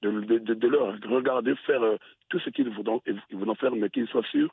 de, 0.01 0.09
de, 0.37 0.53
de, 0.53 0.67
leur 0.67 0.95
regarder 1.09 1.55
faire 1.65 1.83
euh, 1.83 1.97
tout 2.29 2.39
ce 2.39 2.49
qu'ils 2.49 2.69
voudront, 2.69 3.01
voudront 3.31 3.55
faire, 3.55 3.75
mais 3.75 3.89
qu'ils 3.89 4.07
soient 4.07 4.23
sûrs 4.23 4.51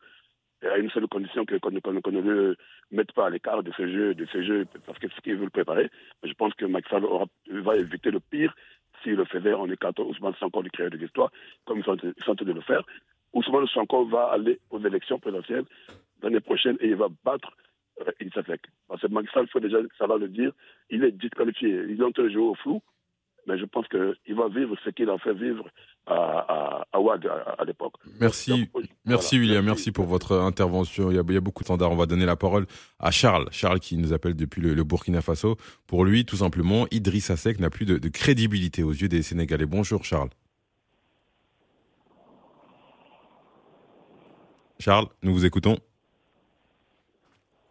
à 0.63 0.79
une 0.79 0.91
seule 0.91 1.07
condition 1.07 1.45
qu'on 1.47 1.71
ne 1.71 2.21
le 2.21 2.57
mette 2.91 3.13
pas 3.13 3.27
à 3.27 3.31
l'écart 3.31 3.63
de 3.63 3.71
ce 3.77 3.87
jeu, 3.87 4.15
de 4.15 4.27
ce 4.27 4.43
jeu, 4.43 4.67
parce 4.87 4.99
que 4.99 5.09
ce 5.09 5.21
qu'ils 5.21 5.37
veulent 5.37 5.51
préparer. 5.51 5.91
je 6.25 6.33
pense 6.33 6.53
que 6.55 6.65
Macky 6.65 6.89
va 7.49 7.77
éviter 7.77 8.11
le 8.11 8.21
pire 8.21 8.55
s'il 9.03 9.15
le 9.15 9.25
faisait 9.25 9.55
en 9.55 9.71
écartant 9.71 10.05
Ousmane 10.05 10.35
Sanko 10.41 10.63
du 10.63 10.71
créer 10.71 10.91
de 10.91 10.97
l'histoire, 10.97 11.31
comme 11.65 11.79
ils 11.79 11.85
sont, 11.85 11.93
en 11.93 12.35
train 12.35 12.45
de 12.45 12.53
le 12.53 12.61
faire. 12.63 12.83
Ousmane 13.33 13.69
Sanko 13.69 14.07
va 14.07 14.31
aller 14.33 14.59
aux 14.71 14.81
élections 14.81 15.21
présidentielles 15.21 15.65
l'année 16.23 16.41
prochaine 16.41 16.77
et 16.81 16.89
il 16.89 16.97
va 16.97 17.07
battre 17.25 17.53
euh, 18.01 18.11
Parce 18.89 19.03
que 19.03 19.07
Macky 19.07 19.29
il 19.37 19.49
faut 19.49 19.61
déjà, 19.61 19.79
va 20.01 20.17
le 20.17 20.29
dire, 20.29 20.51
il 20.91 21.05
est 21.05 21.13
disqualifié. 21.13 21.85
Ils 21.89 22.03
ont 22.03 22.13
joué 22.17 22.43
au 22.43 22.55
flou, 22.57 22.83
mais 23.47 23.59
je 23.59 23.65
pense 23.65 23.87
qu'il 23.89 24.35
va 24.35 24.49
vivre 24.49 24.75
ce 24.85 24.91
qu'il 24.91 25.09
a 25.11 25.19
fait 25.19 25.35
vivre 25.35 25.69
à, 26.07 26.87
à, 26.93 27.01
Ouad 27.01 27.27
à, 27.27 27.65
l'époque. 27.65 27.95
Merci, 28.21 28.71
merci 29.05 29.39
William, 29.39 29.65
merci. 29.65 29.93
pour 29.93 30.07
votre 30.07 30.37
intervention. 30.39 31.11
Il 31.11 31.17
y, 31.17 31.19
a, 31.19 31.23
il 31.27 31.35
y, 31.35 31.37
a, 31.37 31.41
beaucoup 31.41 31.63
de 31.63 31.67
standards. 31.67 31.93
On 31.93 31.97
va 31.97 32.07
donner 32.07 32.27
la 32.27 32.37
parole 32.37 32.67
à 32.99 33.11
Charles. 33.11 33.49
Charles 33.51 33.81
qui 33.81 33.97
nous 33.97 34.13
appelle 34.13 34.35
depuis 34.35 34.61
le, 34.61 34.83
Burkina 34.85 35.21
Faso. 35.21 35.57
Pour 35.87 36.05
lui, 36.05 36.25
tout 36.25 36.37
simplement, 36.37 36.87
Idriss 36.91 37.35
Seck 37.35 37.61
n'a 37.61 37.71
plus 37.71 37.87
de, 37.87 37.99
de 37.99 38.09
crédibilité 38.09 38.83
aux 38.83 38.93
yeux 38.93 39.09
des 39.09 39.23
Sénégalais. 39.23 39.67
Bonjour 39.67 40.05
Charles. 40.05 40.31
Charles, 44.81 45.09
nous 45.23 45.33
vous 45.33 45.45
écoutons. 45.45 45.77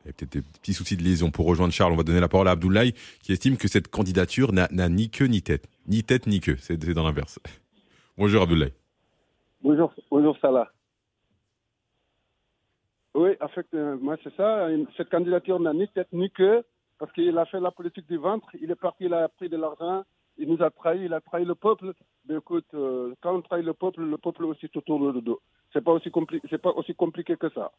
Il 0.08 0.12
y 0.12 0.12
a 0.12 0.14
peut-être 0.14 0.32
des 0.32 0.42
petits 0.42 0.74
soucis 0.74 0.96
de 0.96 1.04
liaison. 1.04 1.32
Pour 1.32 1.46
rejoindre 1.48 1.74
Charles, 1.74 1.92
on 1.92 1.98
va 1.98 2.04
donner 2.04 2.22
la 2.22 2.30
parole 2.30 2.48
à 2.48 2.52
Abdoulaye, 2.52 2.94
qui 3.22 3.34
estime 3.34 3.58
que 3.58 3.68
cette 3.68 3.90
candidature 3.90 4.54
n'a 4.54 4.90
ni 4.90 5.10
queue 5.10 5.26
ni 5.26 5.42
tête. 5.42 5.68
Ni 5.86 6.02
tête 6.02 6.28
ni 6.28 6.40
queue. 6.40 6.56
C'est 6.60 6.78
dans 6.78 7.04
l'inverse. 7.04 7.40
Bonjour 8.18 8.44
Abdoulaye. 8.44 8.72
Bonjour, 9.62 9.94
bonjour 10.10 10.38
Salah. 10.40 10.72
Oui, 13.16 13.32
en 13.42 13.48
fait, 13.50 13.66
euh, 13.74 13.98
moi 14.00 14.16
c'est 14.24 14.34
ça. 14.36 14.70
Cette 14.96 15.10
candidature 15.10 15.60
n'a 15.60 15.74
ni 15.74 15.90
tête 15.90 16.08
ni 16.14 16.32
queue 16.32 16.64
parce 17.00 17.12
qu'il 17.12 17.38
a 17.38 17.46
fait 17.46 17.60
la 17.60 17.72
politique 17.72 18.08
du 18.08 18.18
ventre. 18.18 18.48
Il 18.62 18.72
est 18.72 18.76
parti, 18.76 19.06
il 19.06 19.14
a 19.14 19.28
pris 19.28 19.50
de 19.50 19.58
l'argent, 19.58 20.06
il 20.38 20.48
nous 20.48 20.64
a 20.64 20.70
trahi, 20.70 21.04
il 21.04 21.14
a 21.14 21.20
trahi 21.20 21.44
le 21.44 21.56
peuple. 21.56 21.92
Mais 22.30 22.38
écoute, 22.38 22.68
euh, 22.76 23.14
quand 23.22 23.36
on 23.36 23.42
trahit 23.42 23.66
le 23.66 23.74
peuple, 23.74 24.04
le 24.04 24.18
peuple 24.18 24.46
aussi 24.46 24.70
te 24.70 24.80
tourne 24.80 25.12
le 25.12 25.20
dos. 25.20 25.42
C'est 25.74 25.84
pas 25.84 25.98
c'est 26.50 26.62
pas 26.62 26.72
aussi 26.72 26.96
compliqué 26.96 27.36
que 27.36 27.50
ça. 27.50 27.74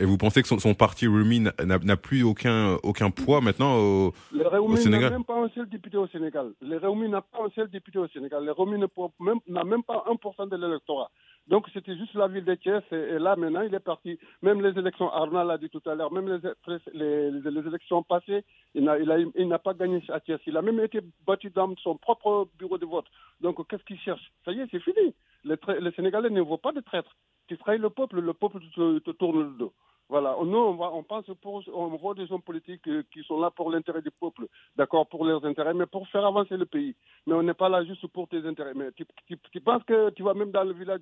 Et 0.00 0.04
vous 0.04 0.18
pensez 0.18 0.42
que 0.42 0.48
son, 0.48 0.74
parti 0.74 1.06
Rumi 1.06 1.40
n'a 1.40 1.96
plus 1.96 2.24
aucun, 2.24 2.78
aucun 2.82 3.10
poids 3.10 3.40
maintenant 3.40 3.76
au, 3.76 4.12
le 4.32 4.76
Sénégal 4.76 5.10
n'a 5.10 5.10
même 5.10 5.24
pas 5.24 5.40
un 5.40 5.48
seul 5.50 5.68
député 5.68 5.96
au 5.96 6.08
Sénégal. 6.08 6.52
Le 6.60 6.78
Réumi 6.78 7.08
n'a 7.08 7.20
pas 7.20 7.44
un 7.46 7.50
seul 7.50 7.70
député 7.70 7.98
au 8.00 8.08
Sénégal. 8.08 8.44
Le 8.44 8.50
Réumi 8.50 8.78
n'a 8.80 9.64
même, 9.64 9.82
pas 9.84 10.04
1% 10.08 10.48
de 10.48 10.56
l'électorat. 10.56 11.10
Donc 11.48 11.66
c'était 11.74 11.96
juste 11.96 12.14
la 12.14 12.26
ville 12.26 12.44
de 12.44 12.54
Thiès 12.54 12.82
et, 12.90 13.18
là 13.18 13.36
maintenant 13.36 13.60
il 13.60 13.74
est 13.74 13.80
parti. 13.80 14.18
Même 14.42 14.62
les 14.62 14.78
élections, 14.78 15.10
Arnaud 15.12 15.44
l'a 15.44 15.58
dit 15.58 15.68
tout 15.68 15.82
à 15.86 15.94
l'heure, 15.94 16.10
même 16.10 16.26
les, 16.28 17.58
élections 17.68 18.02
passées, 18.02 18.44
il 18.74 18.84
n'a 18.84 19.58
pas 19.58 19.74
gagné 19.74 20.02
à 20.08 20.20
Thiès. 20.20 20.40
Il 20.46 20.56
a 20.56 20.62
même 20.62 20.80
été 20.80 21.00
battu 21.26 21.50
dans 21.50 21.74
son 21.82 21.96
propre 21.96 22.48
bureau 22.58 22.78
de 22.78 22.86
vote. 22.86 23.06
Donc 23.40 23.66
qu'est-ce 23.68 23.84
qu'il 23.84 24.00
cherche? 24.00 24.32
Ça 24.44 24.52
y 24.52 24.60
est, 24.60 24.68
c'est 24.70 24.80
fini. 24.80 25.14
Les, 25.44 25.56
Sénégalais 25.94 26.30
ne 26.30 26.40
voient 26.40 26.58
pas 26.58 26.72
de 26.72 26.80
traître. 26.80 27.14
Tu 27.46 27.58
trahis 27.58 27.78
le 27.78 27.90
peuple, 27.90 28.20
le 28.20 28.32
peuple 28.32 28.60
te 28.74 29.10
tourne 29.10 29.40
le 29.40 29.58
dos. 29.58 29.74
Voilà, 30.10 30.36
nous, 30.44 30.58
on, 30.58 31.02
pense 31.02 31.24
on 31.72 31.88
voit 31.96 32.14
des 32.14 32.30
hommes 32.30 32.42
politiques 32.42 32.86
euh, 32.88 33.02
qui 33.10 33.22
sont 33.24 33.40
là 33.40 33.50
pour 33.50 33.70
l'intérêt 33.70 34.02
du 34.02 34.10
peuple, 34.10 34.46
d'accord, 34.76 35.06
pour 35.06 35.24
leurs 35.24 35.44
intérêts, 35.46 35.72
mais 35.72 35.86
pour 35.86 36.06
faire 36.08 36.26
avancer 36.26 36.58
le 36.58 36.66
pays. 36.66 36.94
Mais 37.26 37.34
on 37.34 37.42
n'est 37.42 37.54
pas 37.54 37.68
là 37.68 37.84
juste 37.84 38.06
pour 38.08 38.28
tes 38.28 38.44
intérêts. 38.46 38.74
Mais 38.74 38.90
tu, 38.92 39.60
penses 39.60 39.82
que 39.84 40.10
tu 40.10 40.22
vas 40.22 40.34
même 40.34 40.50
dans 40.50 40.64
le 40.64 40.72
village 40.72 41.00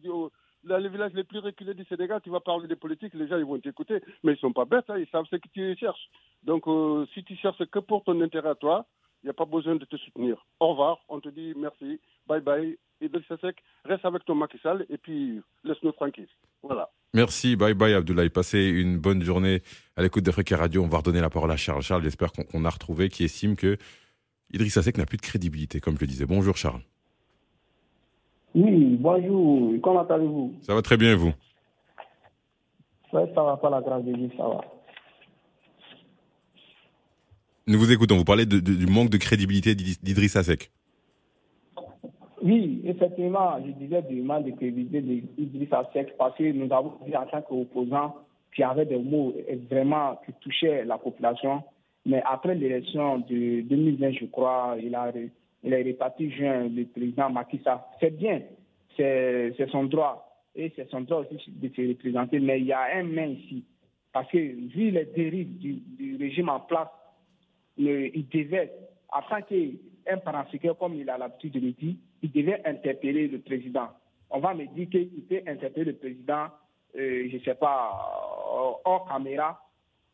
dans 0.64 0.78
les 0.78 0.88
villages 0.88 1.12
les 1.14 1.24
plus 1.24 1.40
reculés 1.40 1.74
du 1.74 1.84
Sénégal, 1.84 2.20
tu 2.22 2.30
vas 2.30 2.40
parler 2.40 2.68
des 2.68 2.76
politiques, 2.76 3.14
les 3.14 3.26
gens 3.26 3.36
ils 3.36 3.44
vont 3.44 3.58
t'écouter, 3.58 4.00
mais 4.22 4.34
ils 4.34 4.38
sont 4.38 4.52
pas 4.52 4.64
bêtes, 4.64 4.88
hein, 4.88 4.98
ils 4.98 5.08
savent 5.08 5.26
ce 5.30 5.36
que 5.36 5.48
tu 5.48 5.76
cherches. 5.76 6.08
Donc 6.44 6.66
euh, 6.66 7.06
si 7.14 7.24
tu 7.24 7.36
cherches 7.36 7.64
que 7.66 7.78
pour 7.80 8.04
ton 8.04 8.20
intérêt 8.20 8.50
à 8.50 8.54
toi, 8.54 8.86
il 9.22 9.26
n'y 9.26 9.30
a 9.30 9.34
pas 9.34 9.44
besoin 9.44 9.76
de 9.76 9.84
te 9.84 9.96
soutenir. 9.96 10.44
Au 10.60 10.68
revoir, 10.70 10.98
on 11.08 11.20
te 11.20 11.28
dit 11.28 11.52
merci, 11.56 12.00
bye 12.26 12.40
bye, 12.40 12.78
Idriss 13.00 13.26
Seck, 13.40 13.56
reste 13.84 14.04
avec 14.04 14.24
ton 14.24 14.34
Macky 14.34 14.58
et 14.88 14.98
puis 14.98 15.40
laisse-nous 15.64 15.92
tranquilles. 15.92 16.28
Voilà. 16.62 16.90
Merci, 17.14 17.56
bye 17.56 17.74
bye 17.74 17.94
Abdoulaye. 17.94 18.30
Passez 18.30 18.60
une 18.60 18.98
bonne 18.98 19.22
journée 19.22 19.62
à 19.96 20.02
l'écoute 20.02 20.24
d'Africa 20.24 20.56
Radio. 20.56 20.82
On 20.82 20.88
va 20.88 20.98
redonner 20.98 21.20
la 21.20 21.30
parole 21.30 21.50
à 21.50 21.56
Charles. 21.56 21.82
Charles, 21.82 22.04
j'espère 22.04 22.30
qu'on 22.32 22.64
a 22.64 22.70
retrouvé, 22.70 23.08
qui 23.08 23.24
estime 23.24 23.56
que 23.56 23.76
Idriss 24.52 24.80
Seck 24.80 24.98
n'a 24.98 25.06
plus 25.06 25.16
de 25.16 25.22
crédibilité, 25.22 25.80
comme 25.80 25.94
je 25.96 26.00
le 26.00 26.06
disais. 26.06 26.26
Bonjour 26.26 26.56
Charles. 26.56 26.82
Oui, 28.54 28.96
bonjour. 29.00 29.74
Comment 29.82 30.06
allez-vous? 30.06 30.54
Ça 30.60 30.74
va 30.74 30.82
très 30.82 30.96
bien, 30.96 31.16
vous? 31.16 31.32
Oui, 33.12 33.22
ça 33.34 33.42
va 33.42 33.56
pas 33.56 33.70
la 33.70 33.80
grâce 33.80 34.04
de 34.04 34.12
Dieu, 34.12 34.30
ça 34.36 34.46
va. 34.46 34.60
Nous 37.66 37.78
vous 37.78 37.92
écoutons. 37.92 38.16
Vous 38.16 38.24
parlez 38.24 38.44
du 38.44 38.86
manque 38.86 39.10
de 39.10 39.16
crédibilité 39.16 39.74
d'Idriss 39.74 40.40
Seck. 40.40 40.70
Oui, 42.42 42.82
effectivement, 42.84 43.56
je 43.64 43.70
disais 43.70 44.02
du 44.02 44.20
manque 44.20 44.46
de 44.46 44.50
crédibilité 44.50 45.00
d'Idrissa 45.38 45.88
Seck 45.92 46.16
parce 46.18 46.36
que 46.36 46.52
nous 46.52 46.72
avons 46.74 46.98
vu 47.06 47.14
en 47.14 47.24
tant 47.26 47.40
qu'opposants 47.40 48.16
qui 48.54 48.64
avait 48.64 48.84
des 48.84 48.98
mots 48.98 49.32
vraiment 49.70 50.20
qui 50.26 50.32
touchaient 50.40 50.84
la 50.84 50.98
population. 50.98 51.62
Mais 52.04 52.22
après 52.24 52.54
l'élection 52.54 53.18
de 53.18 53.60
2020, 53.62 54.12
je 54.12 54.24
crois, 54.26 54.76
il 54.82 54.94
a, 54.94 55.12
il 55.62 55.74
a 55.74 55.76
réparti 55.76 56.30
juin 56.30 56.68
le 56.68 56.84
président 56.86 57.30
Macky 57.30 57.60
Sall. 57.62 57.78
C'est 58.00 58.16
bien, 58.16 58.40
c'est 58.96 59.70
son 59.70 59.84
droit. 59.84 60.28
Et 60.54 60.72
c'est 60.76 60.90
son 60.90 61.02
droit 61.02 61.20
aussi 61.20 61.50
de 61.50 61.68
se 61.68 61.88
représenter. 61.88 62.40
Mais 62.40 62.60
il 62.60 62.66
y 62.66 62.72
a 62.72 62.96
un 62.96 63.04
mais 63.04 63.32
ici. 63.32 63.64
Parce 64.12 64.28
que 64.30 64.38
vu 64.38 64.90
les 64.90 65.06
dérives 65.06 65.58
du, 65.58 66.16
régime 66.20 66.50
en 66.50 66.60
place, 66.60 66.88
il 67.78 68.28
devait, 68.28 68.70
afin 69.10 69.40
qu'un 69.40 70.18
panafricain, 70.18 70.74
comme 70.74 70.94
il 70.94 71.08
a 71.08 71.16
l'habitude 71.16 71.52
de 71.52 71.60
le 71.60 71.72
dire, 71.72 71.94
il 72.22 72.30
devait 72.30 72.60
interpeller 72.66 73.28
le 73.28 73.38
président. 73.38 73.88
On 74.30 74.40
va 74.40 74.52
me 74.54 74.66
dire 74.66 74.88
qu'il 74.90 75.08
peut 75.28 75.40
interpeller 75.46 75.92
le 75.92 75.96
président, 75.96 76.48
euh, 76.96 77.28
je 77.30 77.36
ne 77.36 77.42
sais 77.42 77.54
pas, 77.54 77.90
hors 78.84 79.06
caméra, 79.08 79.61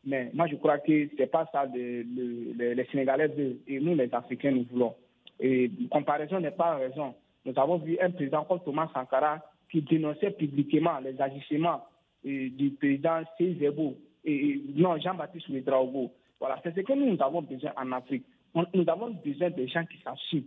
mais 0.05 0.31
moi 0.35 0.47
je 0.47 0.57
crois 0.57 0.79
que 0.79 1.09
ce 1.09 1.17
n'est 1.17 1.27
pas 1.27 1.49
ça 1.53 1.67
que 1.67 1.77
les 1.77 2.85
Sénégalais 2.91 3.29
veulent 3.29 3.57
et 3.67 3.81
nous 3.81 3.95
les 3.95 4.13
Africains 4.13 4.51
nous 4.53 4.67
voulons. 4.71 4.95
Et 5.41 5.71
comparaison 5.91 6.41
n'est 6.41 6.51
pas 6.51 6.77
raison. 6.77 7.15
Nous 7.45 7.53
avons 7.57 7.79
vu 7.79 7.99
un 8.01 8.11
président 8.11 8.45
comme 8.45 8.61
Thomas 8.61 8.89
Sankara 8.93 9.39
qui 9.71 9.83
dénonçait 9.83 10.31
publiquement 10.33 10.99
les 10.99 11.21
agissements 11.21 11.85
euh, 12.27 12.49
du 12.51 12.71
président 12.71 13.21
Cézebo 13.37 13.97
et 14.25 14.61
non 14.75 14.99
Jean-Baptiste 14.99 15.49
Ouedraogo. 15.49 16.13
Voilà, 16.41 16.59
c'est 16.63 16.75
ce 16.75 16.81
que 16.81 16.93
nous, 16.93 17.15
nous 17.15 17.23
avons 17.23 17.43
besoin 17.43 17.73
en 17.77 17.93
Afrique. 17.93 18.25
nous 18.55 18.85
avons 18.89 19.11
besoin 19.25 19.51
de 19.51 19.67
gens 19.67 19.85
qui 19.85 19.99
s'assument. 20.03 20.45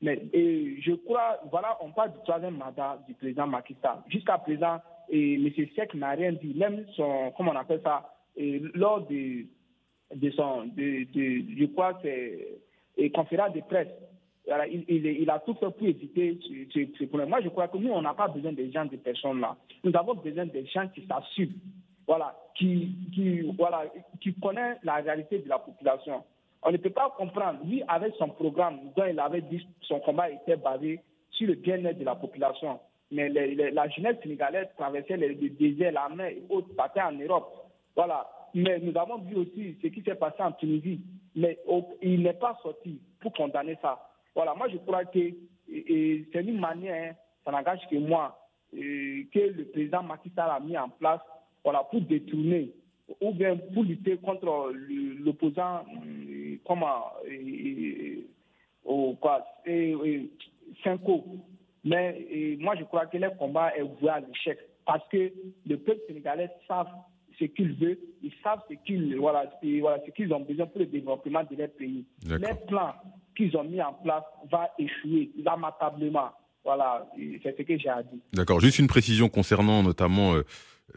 Mais 0.00 0.20
et 0.32 0.80
je 0.80 0.92
crois, 0.92 1.38
voilà, 1.50 1.78
on 1.80 1.90
parle 1.92 2.12
du 2.12 2.18
troisième 2.24 2.56
mandat 2.56 2.98
du 3.06 3.14
président 3.14 3.46
Macky. 3.46 3.76
Jusqu'à 4.08 4.36
présent, 4.38 4.80
et 5.08 5.34
M. 5.34 5.48
Sek 5.76 5.94
n'a 5.94 6.10
rien 6.10 6.32
dit, 6.32 6.54
même 6.56 6.84
son, 6.96 7.32
comment 7.36 7.52
on 7.52 7.56
appelle 7.56 7.80
ça, 7.84 8.12
lors 8.36 9.06
de, 9.06 9.46
de 10.14 10.30
son, 10.30 10.66
de, 10.66 11.04
de, 11.12 11.68
c'est 12.96 13.10
conférence 13.10 13.54
de 13.54 13.60
presse 13.60 13.88
il, 14.88 15.30
a 15.30 15.38
tout 15.40 15.54
fait 15.54 15.70
pour 15.70 15.86
éviter 15.86 16.38
ce, 16.72 16.80
ce, 16.98 17.04
problème. 17.04 17.28
Moi, 17.28 17.40
je 17.42 17.48
crois 17.48 17.68
que 17.68 17.78
nous, 17.78 17.90
on 17.90 18.02
n'a 18.02 18.14
pas 18.14 18.28
besoin 18.28 18.52
des 18.52 18.70
gens, 18.70 18.84
de 18.84 18.96
personnes 18.96 19.40
là. 19.40 19.56
Nous 19.84 19.94
avons 19.94 20.14
besoin 20.14 20.46
des 20.46 20.66
gens 20.66 20.88
qui 20.88 21.06
s'assument, 21.06 21.54
voilà, 22.06 22.36
qui, 22.56 22.94
qui, 23.14 23.40
voilà, 23.56 23.84
qui 24.20 24.34
connaissent 24.34 24.78
la 24.82 24.96
réalité 24.96 25.38
de 25.38 25.48
la 25.48 25.58
population. 25.58 26.24
On 26.62 26.72
ne 26.72 26.76
peut 26.76 26.90
pas 26.90 27.14
comprendre. 27.16 27.60
Lui, 27.64 27.82
avec 27.88 28.14
son 28.18 28.28
programme, 28.28 28.80
dont 28.96 29.04
il 29.08 29.18
avait 29.18 29.42
dit 29.42 29.66
son 29.82 30.00
combat 30.00 30.30
était 30.30 30.56
basé 30.56 31.00
sur 31.30 31.48
le 31.48 31.54
bien-être 31.54 31.98
de 31.98 32.04
la 32.04 32.14
population. 32.14 32.80
Mais 33.10 33.28
la 33.28 33.88
jeunesse 33.90 34.16
sénégalaise 34.22 34.68
traversait 34.76 35.16
le, 35.16 35.34
désert, 35.50 35.92
la 35.92 36.08
mer 36.08 36.28
et 36.28 36.42
autres, 36.48 36.74
partait 36.74 37.02
en 37.02 37.12
Europe. 37.12 37.61
Voilà. 37.96 38.28
Mais 38.54 38.78
nous 38.80 38.96
avons 38.98 39.18
vu 39.18 39.36
aussi 39.36 39.76
ce 39.82 39.88
qui 39.88 40.02
s'est 40.02 40.14
passé 40.14 40.42
en 40.42 40.52
Tunisie. 40.52 41.00
Mais 41.34 41.58
il 42.02 42.22
n'est 42.22 42.34
pas 42.34 42.58
sorti 42.62 43.00
pour 43.20 43.32
condamner 43.32 43.78
ça. 43.80 43.98
Voilà, 44.34 44.54
moi 44.54 44.68
je 44.68 44.76
crois 44.78 45.04
que 45.04 45.18
c'est 45.68 46.40
une 46.40 46.60
manière, 46.60 47.14
ça 47.44 47.50
n'engage 47.50 47.80
que 47.90 47.96
moi, 47.96 48.38
que 48.72 49.38
le 49.38 49.64
président 49.72 50.02
Macky 50.02 50.30
Sall 50.34 50.50
a 50.50 50.60
mis 50.60 50.76
en 50.76 50.88
place 50.88 51.20
voilà, 51.64 51.84
pour 51.84 52.00
détourner 52.02 52.72
ou 53.20 53.32
bien 53.32 53.56
pour 53.56 53.84
lutter 53.84 54.16
contre 54.18 54.72
l'opposant, 55.20 55.84
euh, 56.06 56.56
comment, 56.66 57.12
au 58.84 59.14
quoi, 59.14 59.44
Cinco. 60.82 61.24
Mais 61.84 62.56
moi 62.60 62.74
je 62.76 62.84
crois 62.84 63.06
que 63.06 63.18
le 63.18 63.30
combat 63.30 63.76
est 63.76 63.82
voué 63.82 64.08
à 64.10 64.20
l'échec 64.20 64.58
parce 64.86 65.06
que 65.08 65.32
le 65.66 65.76
peuple 65.76 66.00
sénégalais 66.06 66.50
savent 66.66 66.86
ce 67.42 67.46
qu'ils 67.46 67.74
veulent, 67.74 67.98
ils 68.22 68.32
savent 68.42 68.60
ce 68.70 68.74
qu'ils 68.84 69.16
voilà, 69.16 69.50
voilà, 69.80 69.98
ce 70.06 70.10
qu'ils 70.12 70.32
ont 70.32 70.40
besoin 70.40 70.66
pour 70.66 70.80
le 70.80 70.86
développement 70.86 71.42
de 71.50 71.56
leur 71.56 71.70
pays. 71.70 72.04
Les 72.26 72.54
plans 72.68 72.94
qu'ils 73.36 73.56
ont 73.56 73.64
mis 73.64 73.82
en 73.82 73.94
place 73.94 74.24
va 74.50 74.70
échouer 74.78 75.30
lamentablement. 75.42 76.30
Voilà, 76.64 77.08
c'est 77.42 77.56
ce 77.56 77.62
que 77.62 77.76
j'ai 77.78 77.88
à 77.88 78.02
dire. 78.02 78.20
D'accord. 78.32 78.60
Juste 78.60 78.78
une 78.78 78.86
précision 78.86 79.28
concernant 79.28 79.82
notamment 79.82 80.34
euh, 80.34 80.42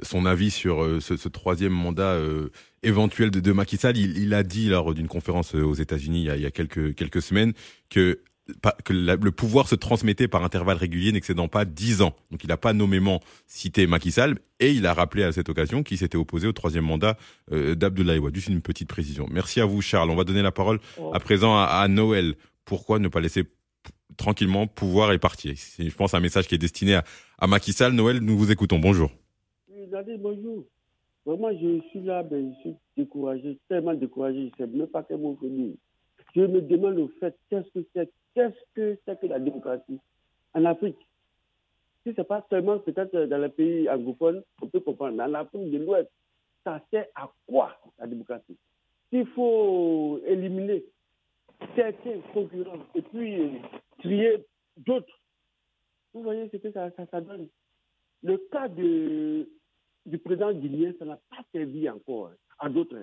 son 0.04 0.28
avis 0.28 0.52
sur 0.52 0.84
euh, 0.84 1.00
ce, 1.00 1.28
troisième 1.28 1.74
mandat 1.74 2.14
euh, 2.14 2.50
éventuel 2.84 3.32
de, 3.32 3.40
de 3.40 3.52
Macky 3.52 3.78
Sall. 3.78 3.98
Il, 3.98 4.34
a 4.36 4.44
dit 4.44 4.70
lors 4.70 4.94
d'une 4.94 5.08
conférence 5.08 5.56
aux 5.56 5.74
États-Unis 5.74 6.26
il, 6.26 6.36
il, 6.36 6.42
y 6.42 6.46
a 6.46 6.52
quelques 6.52 6.94
quelques 6.94 7.24
semaines 7.24 7.54
que 7.90 8.20
que 8.84 8.94
le 8.94 9.32
pouvoir 9.32 9.68
se 9.68 9.76
transmettait 9.76 10.28
par 10.28 10.44
intervalles 10.44 10.78
réguliers 10.78 11.12
n'excédant 11.12 11.48
pas 11.48 11.66
10 11.66 12.02
ans. 12.02 12.14
Donc 12.32 12.44
il 12.44 12.48
n'a 12.48 12.58
pas 12.58 12.74
nommément 12.74 13.20
cité 13.48 13.88
Macky 13.88 14.12
Sall 14.12 14.38
et 14.60 14.72
il 14.72 14.86
a 14.86 14.94
rappelé 14.94 15.24
à 15.24 15.32
cette 15.32 15.50
occasion 15.50 15.82
qu'il 15.82 15.98
s'était 15.98 16.18
opposé 16.18 16.48
au 16.48 16.52
troisième 16.52 16.86
mandat 16.86 17.18
euh, 17.52 17.74
d'Abdoulaye 17.76 18.20
Wade. 18.20 18.36
Juste 18.36 18.50
une 18.50 18.62
petite 18.62 18.88
précision. 18.88 19.26
Merci 19.32 19.62
à 19.62 19.66
vous 19.66 19.82
Charles. 19.82 20.10
On 20.12 20.16
va 20.16 20.24
donner 20.24 20.44
la 20.44 20.52
parole 20.52 20.80
à 21.14 21.20
présent 21.20 21.58
à, 21.58 21.88
Noël. 21.88 22.36
Pourquoi 22.66 23.00
ne 23.00 23.08
pas 23.08 23.20
laisser 23.20 23.46
tranquillement 24.18 24.68
pouvoir 24.68 25.12
et 25.12 25.18
partir 25.18 25.54
C'est 25.58 25.90
je 25.90 25.96
pense 25.96 26.14
un 26.14 26.20
message 26.20 26.48
qui 26.48 26.56
est 26.56 26.60
destiné 26.60 26.96
à, 26.96 27.04
à 27.40 27.48
Macky 27.48 27.74
Sall. 27.74 27.94
Noël, 27.94 28.20
nous 28.20 28.38
vous 28.38 28.52
écoutons. 28.52 28.78
Bonjour. 28.78 29.12
Oui, 29.70 29.86
bonjour. 30.20 30.66
Moi, 31.26 31.54
je 31.54 31.82
suis 31.90 32.02
là, 32.02 32.22
ben, 32.22 32.54
je 32.54 32.60
suis 32.62 32.76
découragé, 32.96 33.60
tellement 33.68 33.96
découragé, 33.96 34.52
je 34.58 34.64
ne 34.64 34.68
sais 34.70 34.78
même 34.78 34.88
pas 34.88 35.02
quel 35.04 35.18
mot 35.18 35.36
venir. 35.42 35.74
Je 36.36 36.42
me 36.42 36.62
demande 36.62 37.00
au 37.00 37.08
fait, 37.20 37.36
qu'est-ce 37.50 37.70
que 37.70 37.86
c'est 37.94 38.12
Qu'est-ce 38.36 38.74
que 38.76 39.00
c'est 39.06 39.20
que 39.20 39.28
la 39.28 39.40
démocratie 39.40 40.00
en 40.54 40.66
Afrique? 40.66 40.98
Si 42.04 42.14
ce 42.14 42.22
n'est 42.22 42.28
pas 42.28 42.46
seulement 42.50 42.80
peut-être 42.80 43.18
dans 43.18 43.38
les 43.38 43.50
pays 43.50 43.90
anglophones, 43.90 44.44
on 44.62 44.68
peut 44.68 44.82
comprendre. 44.82 45.16
Mais 45.16 45.24
en 45.24 45.34
Afrique 45.34 45.72
de 45.72 45.78
l'Ouest, 45.78 46.12
ça 46.66 46.82
sert 46.92 47.08
à 47.16 47.32
quoi 47.48 47.80
la 47.98 48.08
démocratie? 48.08 48.58
S'il 49.10 49.26
faut 49.28 50.20
éliminer 50.26 50.84
certains 51.76 52.20
concurrents 52.34 52.86
et 52.94 53.02
puis 53.02 53.62
trier 54.00 54.46
d'autres, 54.76 55.18
vous 56.14 56.24
voyez 56.24 56.50
ce 56.50 56.58
que 56.58 56.72
ça, 56.72 56.90
ça, 56.92 57.22
donne. 57.22 57.48
Le 58.22 58.38
cas 58.52 58.68
de, 58.68 59.50
du 60.06 60.18
président 60.18 60.52
guinéen, 60.52 60.94
ça 61.00 61.06
n'a 61.06 61.20
pas 61.30 61.44
servi 61.54 61.90
encore 61.90 62.32
à 62.60 62.70
d'autres. 62.70 62.98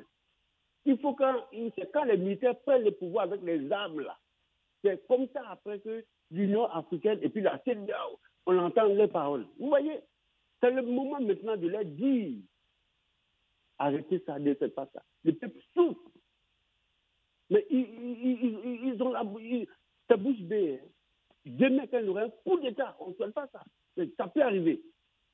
Il 0.85 0.99
faut 0.99 1.15
quand, 1.15 1.45
c'est 1.77 1.91
quand 1.93 2.05
les 2.05 2.17
militaires 2.17 2.59
prennent 2.61 2.85
le 2.85 2.91
pouvoir 2.91 3.25
avec 3.25 3.43
les 3.43 3.71
armes 3.71 4.01
là, 4.01 4.19
c'est 4.83 5.07
comme 5.07 5.29
ça 5.33 5.43
après 5.49 5.79
que 5.79 6.05
l'Union 6.31 6.67
africaine 6.67 7.19
et 7.23 7.29
puis 7.29 7.43
la 7.43 7.61
CEDEAO, 7.65 8.19
on 8.47 8.59
entend 8.59 8.87
les 8.87 9.07
paroles. 9.07 9.47
Vous 9.59 9.69
voyez, 9.69 10.01
c'est 10.61 10.71
le 10.71 10.83
moment 10.83 11.21
maintenant 11.21 11.57
de 11.57 11.69
leur 11.69 11.85
dire 11.85 12.39
arrêtez 13.79 14.23
ça, 14.27 14.39
ne 14.39 14.55
faites 14.55 14.75
pas 14.75 14.89
ça. 14.93 15.03
Le 15.25 15.33
peuple 15.33 15.61
souffre. 15.75 16.11
Mais 17.51 17.67
ils, 17.71 17.81
ils, 17.81 18.95
ils, 18.95 19.03
ont 19.03 19.13
la 19.13 19.25
bouche 19.25 20.41
bée. 20.41 20.81
Hein. 20.83 20.89
Demain, 21.45 21.87
quand 21.87 21.99
il 21.99 22.07
y 22.07 22.09
aura 22.09 22.23
un 22.23 22.31
coup 22.31 22.59
d'État, 22.61 22.97
on 23.01 23.09
ne 23.09 23.15
souhaite 23.15 23.35
pas 23.35 23.49
ça. 23.49 23.63
Mais 23.97 24.09
ça 24.17 24.29
peut 24.29 24.43
arriver. 24.43 24.81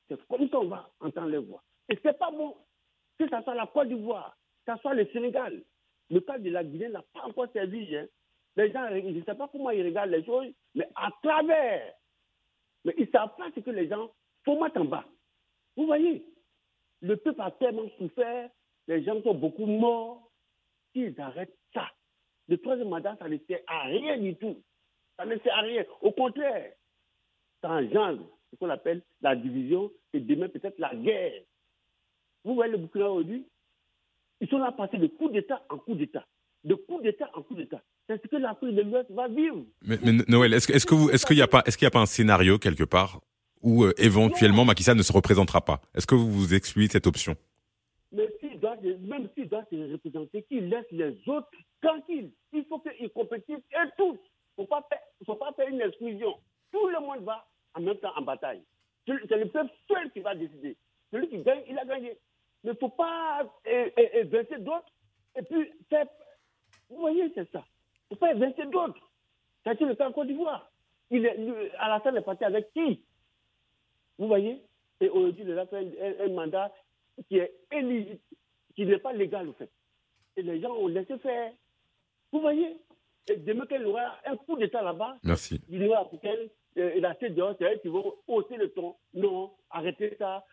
C'est 0.07 0.19
comme 0.27 0.49
ça 0.49 0.57
qu'on 0.57 0.67
va 0.67 0.89
entendre 0.99 1.29
les 1.29 1.37
voix. 1.37 1.63
Et 1.87 1.95
ce 1.95 2.07
n'est 2.07 2.13
pas 2.13 2.31
bon. 2.31 2.55
Que 3.17 3.29
ça 3.29 3.43
soit 3.43 3.55
la 3.55 3.67
Côte 3.67 3.89
d'Ivoire, 3.89 4.35
que 4.65 4.71
ça 4.71 4.77
soit 4.77 4.93
le 4.93 5.05
Sénégal, 5.07 5.61
le 6.09 6.19
cas 6.21 6.37
de 6.37 6.49
la 6.49 6.63
Guinée 6.63 6.89
n'a 6.89 7.03
pas 7.13 7.21
encore 7.23 7.47
servi. 7.53 7.95
Hein. 7.95 8.07
Les 8.55 8.71
gens, 8.71 8.87
je 8.89 8.95
ne 9.07 9.23
sais 9.23 9.35
pas 9.35 9.47
comment 9.51 9.69
ils 9.69 9.85
regardent 9.85 10.11
les 10.11 10.23
choses, 10.25 10.47
mais 10.75 10.87
à 10.95 11.09
travers. 11.23 11.93
Mais 12.83 12.93
ils 12.97 13.05
ne 13.05 13.11
savent 13.11 13.35
pas 13.37 13.49
ce 13.55 13.59
que 13.59 13.69
les 13.71 13.87
gens 13.87 14.11
font 14.43 14.63
en 14.63 14.85
bas. 14.85 15.05
Vous 15.75 15.85
voyez, 15.85 16.25
le 17.01 17.15
peuple 17.15 17.41
a 17.41 17.51
tellement 17.51 17.89
souffert, 17.97 18.49
les 18.87 19.03
gens 19.03 19.21
sont 19.21 19.33
beaucoup 19.33 19.65
morts. 19.65 20.31
S'ils 20.91 21.19
arrêtent 21.21 21.55
ça, 21.73 21.87
le 22.47 22.57
troisième 22.57 22.89
mandat, 22.89 23.15
ça 23.19 23.29
ne 23.29 23.37
sert 23.47 23.59
à 23.67 23.83
rien 23.83 24.17
du 24.17 24.35
tout. 24.35 24.61
Ça 25.17 25.25
ne 25.25 25.37
sert 25.39 25.53
à 25.55 25.61
rien. 25.61 25.85
Au 26.01 26.11
contraire, 26.11 26.73
ça 27.61 27.69
engendre 27.69 28.25
ce 28.51 28.55
qu'on 28.57 28.69
appelle 28.69 29.03
la 29.21 29.35
division 29.35 29.91
et 30.13 30.19
demain 30.19 30.49
peut-être 30.49 30.79
la 30.79 30.95
guerre. 30.95 31.43
Vous 32.43 32.55
voyez 32.55 32.71
le 32.71 32.77
Burkina 32.79 33.11
aujourd'hui? 33.11 33.45
Ils 34.41 34.47
sont 34.47 34.59
là 34.59 34.71
passés 34.71 34.97
de 34.97 35.07
coup 35.07 35.29
d'État 35.29 35.61
en 35.69 35.77
coup 35.77 35.95
d'État. 35.95 36.25
De 36.63 36.75
coup 36.75 37.01
d'État 37.01 37.29
en 37.33 37.41
coup 37.41 37.55
d'État 37.55 37.81
c'est 38.09 38.21
ce 38.23 38.27
que 38.27 38.37
l'Afrique 38.37 38.75
de 38.75 38.81
l'Ouest 38.81 39.11
va 39.11 39.27
vivre. 39.27 39.63
Mais, 39.85 39.97
Noël, 40.27 40.53
est-ce 40.53 40.71
est 40.71 40.85
que 40.85 41.13
est-ce 41.13 41.25
qu'il 41.27 41.35
n'y 41.35 41.43
a 41.43 41.47
pas, 41.47 41.61
qu'il 41.61 41.85
a 41.85 41.91
pas 41.91 41.99
un 41.99 42.07
scénario 42.07 42.57
quelque 42.57 42.83
part 42.83 43.21
où 43.61 43.83
euh, 43.83 43.93
éventuellement 43.97 44.65
Macky 44.65 44.81
Sall 44.81 44.97
ne 44.97 45.03
se 45.03 45.13
représentera 45.13 45.61
pas? 45.61 45.79
Est-ce 45.93 46.07
que 46.07 46.15
vous 46.15 46.31
vous 46.31 46.55
excluez 46.55 46.87
cette 46.87 47.05
option? 47.05 47.35
Mais 48.11 48.27
doit, 48.59 48.77
même 48.81 49.29
s'il 49.35 49.47
doit 49.47 49.63
se 49.71 49.91
représenter, 49.91 50.43
qu'il 50.43 50.69
laisse 50.69 50.85
les 50.91 51.15
autres 51.27 51.51
tranquilles. 51.81 52.31
Il 52.51 52.65
faut 52.65 52.79
qu'ils 52.79 53.11
compétissent 53.11 53.57
et 53.57 53.89
tous. 53.95 54.17
Il 54.57 54.63
ne 54.63 54.65
faut 55.25 55.35
pas 55.35 55.53
faire 55.55 55.67
une 55.67 55.81
exclusion. 55.81 56.35
Tout 56.71 56.87
le 56.87 56.99
monde 56.99 57.23
va 57.23 57.45
en 57.75 57.81
même 57.81 57.97
temps 57.97 58.11
en 58.17 58.23
bataille. 58.23 58.63
C'est 59.07 59.37
le 59.37 59.47
peuple 59.49 59.71
seul 59.87 60.11
qui 60.11 60.19
va 60.19 60.33
décider. 60.33 60.75
Celui 61.11 61.29
qui 61.29 61.37
gagne, 61.43 61.61
il 61.69 61.77
a 61.77 61.85
gagné. 61.85 62.17
Il 62.63 62.69
ne 62.71 62.73
faut 62.75 62.89
pas 62.89 63.43
évincer 63.65 64.59
d'autres 64.59 64.91
et 65.35 65.41
puis 65.43 65.71
faire. 65.89 66.07
Vous 66.89 66.97
voyez, 66.97 67.31
c'est 67.35 67.49
ça. 67.51 67.63
Il 68.11 68.17
faut 68.17 68.25
évincer 68.27 68.65
d'autres. 68.65 69.09
C'est 69.63 69.79
le 69.81 69.95
cas 69.95 70.09
en 70.09 70.11
Côte 70.11 70.27
d'Ivoire. 70.27 70.71
Il 71.11 71.25
est, 71.25 71.71
Alassane 71.77 72.17
est 72.17 72.21
parti 72.21 72.43
avec 72.43 72.71
qui? 72.73 73.03
Vous 74.17 74.27
voyez? 74.27 74.61
Et 75.01 75.09
aujourd'hui, 75.09 75.43
il 75.47 75.57
a 75.57 75.65
fait 75.67 76.21
un, 76.21 76.29
mandat 76.29 76.71
qui 77.27 77.37
est 77.37 77.53
qui 78.75 78.85
n'est 78.85 78.99
pas 78.99 79.13
légal, 79.13 79.49
en 79.49 79.53
fait. 79.53 79.71
Et 80.37 80.41
les 80.41 80.61
gens 80.61 80.71
ont 80.71 80.87
laissé 80.87 81.17
faire. 81.19 81.51
Vous 82.31 82.41
voyez? 82.41 82.77
Et 83.29 83.37
demain 83.37 83.65
qu'il 83.65 83.81
y 83.81 83.85
aura 83.85 84.17
un 84.25 84.37
coup 84.37 84.57
d'État 84.57 84.81
là-bas, 84.81 85.17
Merci. 85.23 85.61
l'Union 85.69 85.93
africaine 85.95 86.49
euh, 86.77 86.91
et 86.95 86.99
la 86.99 87.13
CEDEAO, 87.15 87.55
c'est 87.59 87.73
eux 87.73 87.79
qui 87.81 87.87
vont 87.87 88.15
hausser 88.27 88.55
le 88.57 88.71
ton. 88.71 88.95
Non, 89.13 89.51
arrêtez 89.69 90.15
ça. 90.17 90.45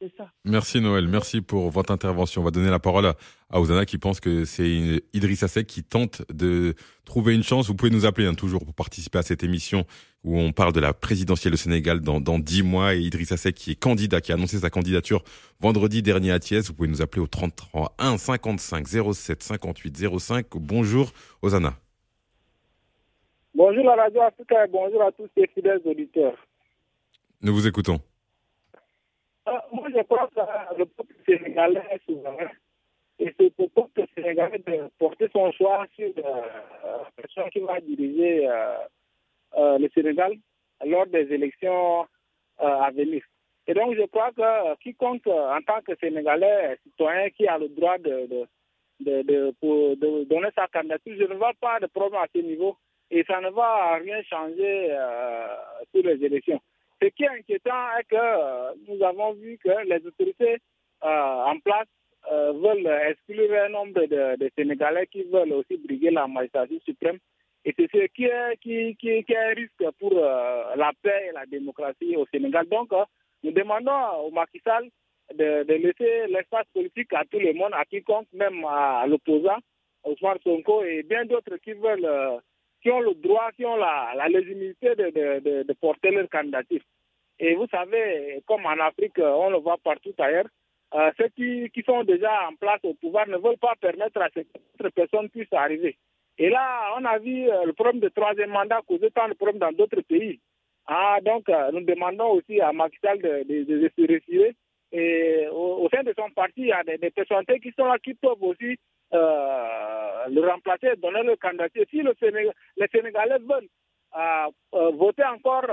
C'est 0.00 0.16
ça. 0.16 0.30
Merci 0.44 0.80
Noël, 0.80 1.06
merci 1.08 1.40
pour 1.40 1.70
votre 1.70 1.92
intervention. 1.92 2.40
On 2.40 2.44
va 2.44 2.50
donner 2.50 2.70
la 2.70 2.78
parole 2.78 3.06
à, 3.06 3.16
à 3.50 3.60
Ozana 3.60 3.84
qui 3.86 3.98
pense 3.98 4.20
que 4.20 4.44
c'est 4.44 5.02
Idrissa 5.12 5.48
Seck 5.48 5.66
qui 5.66 5.82
tente 5.82 6.22
de 6.32 6.74
trouver 7.04 7.34
une 7.34 7.42
chance. 7.42 7.68
Vous 7.68 7.74
pouvez 7.74 7.90
nous 7.90 8.06
appeler 8.06 8.26
hein, 8.26 8.34
toujours 8.34 8.64
pour 8.64 8.74
participer 8.74 9.18
à 9.18 9.22
cette 9.22 9.44
émission 9.44 9.84
où 10.24 10.38
on 10.38 10.52
parle 10.52 10.72
de 10.72 10.80
la 10.80 10.92
présidentielle 10.92 11.54
au 11.54 11.56
Sénégal 11.56 12.00
dans 12.00 12.20
dans 12.20 12.38
dix 12.38 12.62
mois 12.62 12.94
et 12.94 13.00
Idrissa 13.00 13.36
Seck 13.36 13.54
qui 13.54 13.72
est 13.72 13.74
candidat, 13.80 14.20
qui 14.20 14.32
a 14.32 14.34
annoncé 14.34 14.58
sa 14.58 14.70
candidature 14.70 15.22
vendredi 15.60 16.02
dernier 16.02 16.32
à 16.32 16.38
Thiès. 16.38 16.66
Vous 16.66 16.74
pouvez 16.74 16.88
nous 16.88 17.02
appeler 17.02 17.22
au 17.22 17.26
33 17.26 17.94
1 17.98 18.18
55 18.18 18.86
07 19.12 19.42
58 19.42 20.18
05. 20.18 20.46
Bonjour 20.54 21.12
Ozana. 21.42 21.74
Bonjour 23.54 23.84
la 23.84 23.94
radio 23.94 24.22
Africa 24.22 24.64
et 24.64 24.68
bonjour 24.68 25.02
à 25.02 25.12
tous 25.12 25.28
les 25.36 25.46
fidèles 25.46 25.80
auditeurs. 25.84 26.36
Nous 27.42 27.54
vous 27.54 27.66
écoutons. 27.68 28.00
Moi, 30.14 30.28
je 30.30 30.34
crois 30.34 30.46
que 30.46 30.74
euh, 30.74 30.78
le 30.78 30.86
peuple 30.86 31.14
sénégalais 31.26 32.00
souverain. 32.06 32.48
Et 33.18 33.32
c'est 33.38 33.52
au 33.58 33.68
peuple 33.68 34.04
sénégalais 34.14 34.58
de 34.58 34.90
porter 34.98 35.28
son 35.32 35.52
choix 35.52 35.86
sur 35.94 36.08
euh, 36.18 36.22
la 36.84 37.10
personne 37.16 37.50
qui 37.50 37.60
va 37.60 37.80
diriger 37.80 38.48
euh, 38.48 38.76
euh, 39.56 39.78
le 39.78 39.88
Sénégal 39.94 40.34
lors 40.84 41.06
des 41.06 41.32
élections 41.32 42.06
à 42.58 42.90
venir. 42.90 43.22
Et 43.66 43.74
donc, 43.74 43.94
je 43.96 44.02
crois 44.06 44.30
que 44.32 44.76
quiconque, 44.82 45.26
en 45.26 45.58
tant 45.66 45.80
que 45.80 45.96
Sénégalais, 45.96 46.78
citoyen 46.84 47.30
qui 47.30 47.46
a 47.46 47.58
le 47.58 47.68
droit 47.68 47.98
de, 47.98 48.46
donner 49.00 50.48
sa 50.54 50.66
candidature, 50.68 51.16
je 51.18 51.24
ne 51.24 51.34
vois 51.34 51.52
pas 51.60 51.80
de 51.80 51.86
problème 51.86 52.20
à 52.20 52.26
ce 52.34 52.40
niveau. 52.40 52.76
Et 53.10 53.24
ça 53.24 53.40
ne 53.40 53.50
va 53.50 53.94
rien 53.94 54.22
changer 54.24 54.94
sur 55.92 56.02
les 56.02 56.24
élections. 56.24 56.60
Ce 57.04 57.08
qui 57.10 57.24
est 57.24 57.28
inquiétant 57.28 57.98
est 58.00 58.04
que 58.04 58.16
euh, 58.16 58.72
nous 58.88 59.04
avons 59.04 59.34
vu 59.34 59.58
que 59.62 59.68
les 59.86 60.06
autorités 60.06 60.56
euh, 61.04 61.44
en 61.52 61.58
place 61.58 61.86
euh, 62.32 62.52
veulent 62.52 62.90
exclure 63.10 63.52
un 63.62 63.68
nombre 63.68 64.06
de, 64.06 64.50
Sénégalais 64.56 65.06
qui 65.08 65.22
veulent 65.24 65.52
aussi 65.52 65.76
briguer 65.76 66.10
la 66.10 66.26
magistrature 66.26 66.80
suprême. 66.82 67.18
Et 67.66 67.74
c'est 67.76 67.90
ce 67.92 68.06
qui 68.06 68.24
est, 68.24 68.56
qui, 68.62 68.96
qui, 68.96 69.22
qui 69.22 69.32
est 69.32 69.36
un 69.36 69.54
risque 69.54 69.84
pour 69.98 70.14
la 70.14 70.92
paix 71.02 71.26
et 71.28 71.32
la 71.32 71.44
démocratie 71.44 72.16
au 72.16 72.24
Sénégal. 72.32 72.66
Donc, 72.68 72.90
nous 73.42 73.52
demandons 73.52 74.24
au 74.26 74.30
Macky 74.30 74.62
de, 75.34 75.64
laisser 75.74 76.26
l'espace 76.28 76.66
politique 76.72 77.12
à 77.12 77.24
tout 77.30 77.38
le 77.38 77.52
monde, 77.52 77.72
à 77.74 77.84
quiconque, 77.84 78.28
même 78.32 78.64
à, 78.64 79.00
à 79.00 79.06
l'opposant, 79.06 79.58
Ousmane 80.04 80.38
Sonko 80.42 80.84
et 80.84 81.02
bien 81.02 81.26
d'autres 81.26 81.56
qui 81.58 81.72
veulent, 81.72 82.08
qui 82.84 82.90
ont 82.90 83.00
le 83.00 83.14
droit, 83.14 83.50
qui 83.56 83.64
ont 83.64 83.76
la, 83.76 84.28
légitimité 84.28 84.94
de, 84.94 85.72
porter 85.80 86.10
leur 86.10 86.28
candidature. 86.28 86.82
Et 87.40 87.54
vous 87.54 87.66
savez, 87.68 88.42
comme 88.46 88.66
en 88.66 88.78
Afrique, 88.78 89.18
on 89.18 89.48
le 89.48 89.56
voit 89.56 89.78
partout 89.82 90.12
ailleurs, 90.18 90.44
euh, 90.94 91.10
ceux 91.18 91.28
qui, 91.28 91.82
sont 91.84 92.04
déjà 92.04 92.46
en 92.46 92.54
place 92.54 92.80
au 92.84 92.92
pouvoir 92.94 93.26
ne 93.26 93.38
veulent 93.38 93.56
pas 93.56 93.72
permettre 93.80 94.20
à 94.20 94.28
ces 94.34 94.46
personnes 94.90 95.30
puissent 95.30 95.52
arriver. 95.52 95.96
Et 96.36 96.50
là, 96.50 96.94
on 96.98 97.04
a 97.06 97.18
vu 97.18 97.48
euh, 97.50 97.64
le 97.64 97.72
problème 97.72 98.00
de 98.00 98.08
troisième 98.08 98.50
mandat 98.50 98.80
causer 98.86 99.10
tant 99.10 99.28
de 99.28 99.34
problèmes 99.34 99.58
dans 99.58 99.72
d'autres 99.72 100.02
pays. 100.02 100.38
Ah, 100.86 101.18
donc, 101.24 101.48
euh, 101.48 101.70
nous 101.72 101.80
demandons 101.80 102.32
aussi 102.32 102.60
à 102.60 102.72
Macky 102.72 102.98
de, 103.02 103.64
de 103.64 103.90
se 103.96 104.02
retirer. 104.02 104.54
Et 104.96 105.48
au, 105.50 105.88
sein 105.92 106.04
de 106.04 106.14
son 106.16 106.30
parti, 106.30 106.60
il 106.60 106.66
y 106.68 106.72
a 106.72 106.84
des, 106.84 106.98
des 106.98 107.10
personnalités 107.10 107.58
qui 107.58 107.72
sont 107.72 107.84
là 107.84 107.98
qui 107.98 108.14
peuvent 108.14 108.40
aussi 108.42 108.78
euh, 109.12 110.28
le 110.30 110.40
remplacer, 110.48 110.94
donner 110.98 111.24
le 111.24 111.34
candidature. 111.34 111.84
Si 111.90 111.96
le 112.00 112.14
les 112.76 112.86
Sénégalais 112.92 113.38
veulent 113.40 113.68
euh, 114.16 114.46
euh, 114.74 114.90
voter 114.92 115.24
encore 115.24 115.66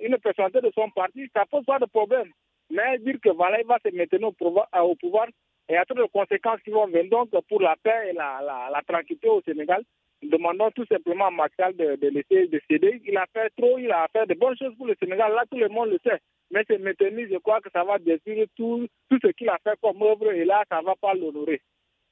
une 0.00 0.18
personnalité 0.18 0.60
de 0.66 0.72
son 0.74 0.90
parti, 0.90 1.30
ça 1.32 1.46
pose 1.46 1.64
pas 1.64 1.78
de 1.78 1.86
problème. 1.86 2.28
Mais 2.70 2.98
dire 2.98 3.18
que 3.22 3.28
il 3.28 3.66
va 3.66 3.78
se 3.84 3.94
maintenir 3.96 4.26
au 4.26 4.32
pouvoir, 4.32 4.66
au 4.82 4.96
pouvoir 4.96 5.28
et 5.68 5.76
a 5.76 5.84
trop 5.84 5.96
de 5.96 6.04
conséquences 6.12 6.60
qui 6.62 6.70
vont 6.70 6.86
venir. 6.88 7.08
Donc, 7.08 7.30
pour 7.48 7.62
la 7.62 7.76
paix 7.80 8.08
et 8.10 8.12
la, 8.12 8.40
la 8.72 8.82
tranquillité 8.82 9.28
au 9.28 9.40
Sénégal, 9.42 9.84
nous 10.22 10.28
demandons 10.30 10.70
tout 10.72 10.84
simplement 10.86 11.26
à 11.28 11.48
Sall 11.56 11.74
de, 11.76 11.96
de 11.96 12.08
laisser 12.08 12.46
de 12.48 12.60
céder. 12.70 13.00
Il 13.06 13.16
a 13.16 13.26
fait 13.32 13.50
trop, 13.56 13.78
il 13.78 13.90
a 13.90 14.06
fait 14.12 14.26
de 14.26 14.34
bonnes 14.34 14.56
choses 14.58 14.74
pour 14.76 14.86
le 14.86 14.94
Sénégal. 15.00 15.32
Là, 15.32 15.44
tout 15.50 15.58
le 15.58 15.68
monde 15.68 15.90
le 15.90 15.98
sait. 16.04 16.18
Mais 16.50 16.64
c'est 16.66 16.78
maintenu, 16.78 17.28
je 17.30 17.38
crois 17.38 17.60
que 17.60 17.70
ça 17.72 17.84
va 17.84 17.98
détruire 17.98 18.46
tout, 18.56 18.86
tout 19.08 19.18
ce 19.22 19.28
qu'il 19.28 19.48
a 19.48 19.58
fait 19.64 19.78
comme 19.80 20.02
œuvre 20.02 20.32
et 20.32 20.44
là, 20.44 20.64
ça 20.68 20.80
ne 20.80 20.84
va 20.86 20.94
pas 21.00 21.14
l'honorer. 21.14 21.60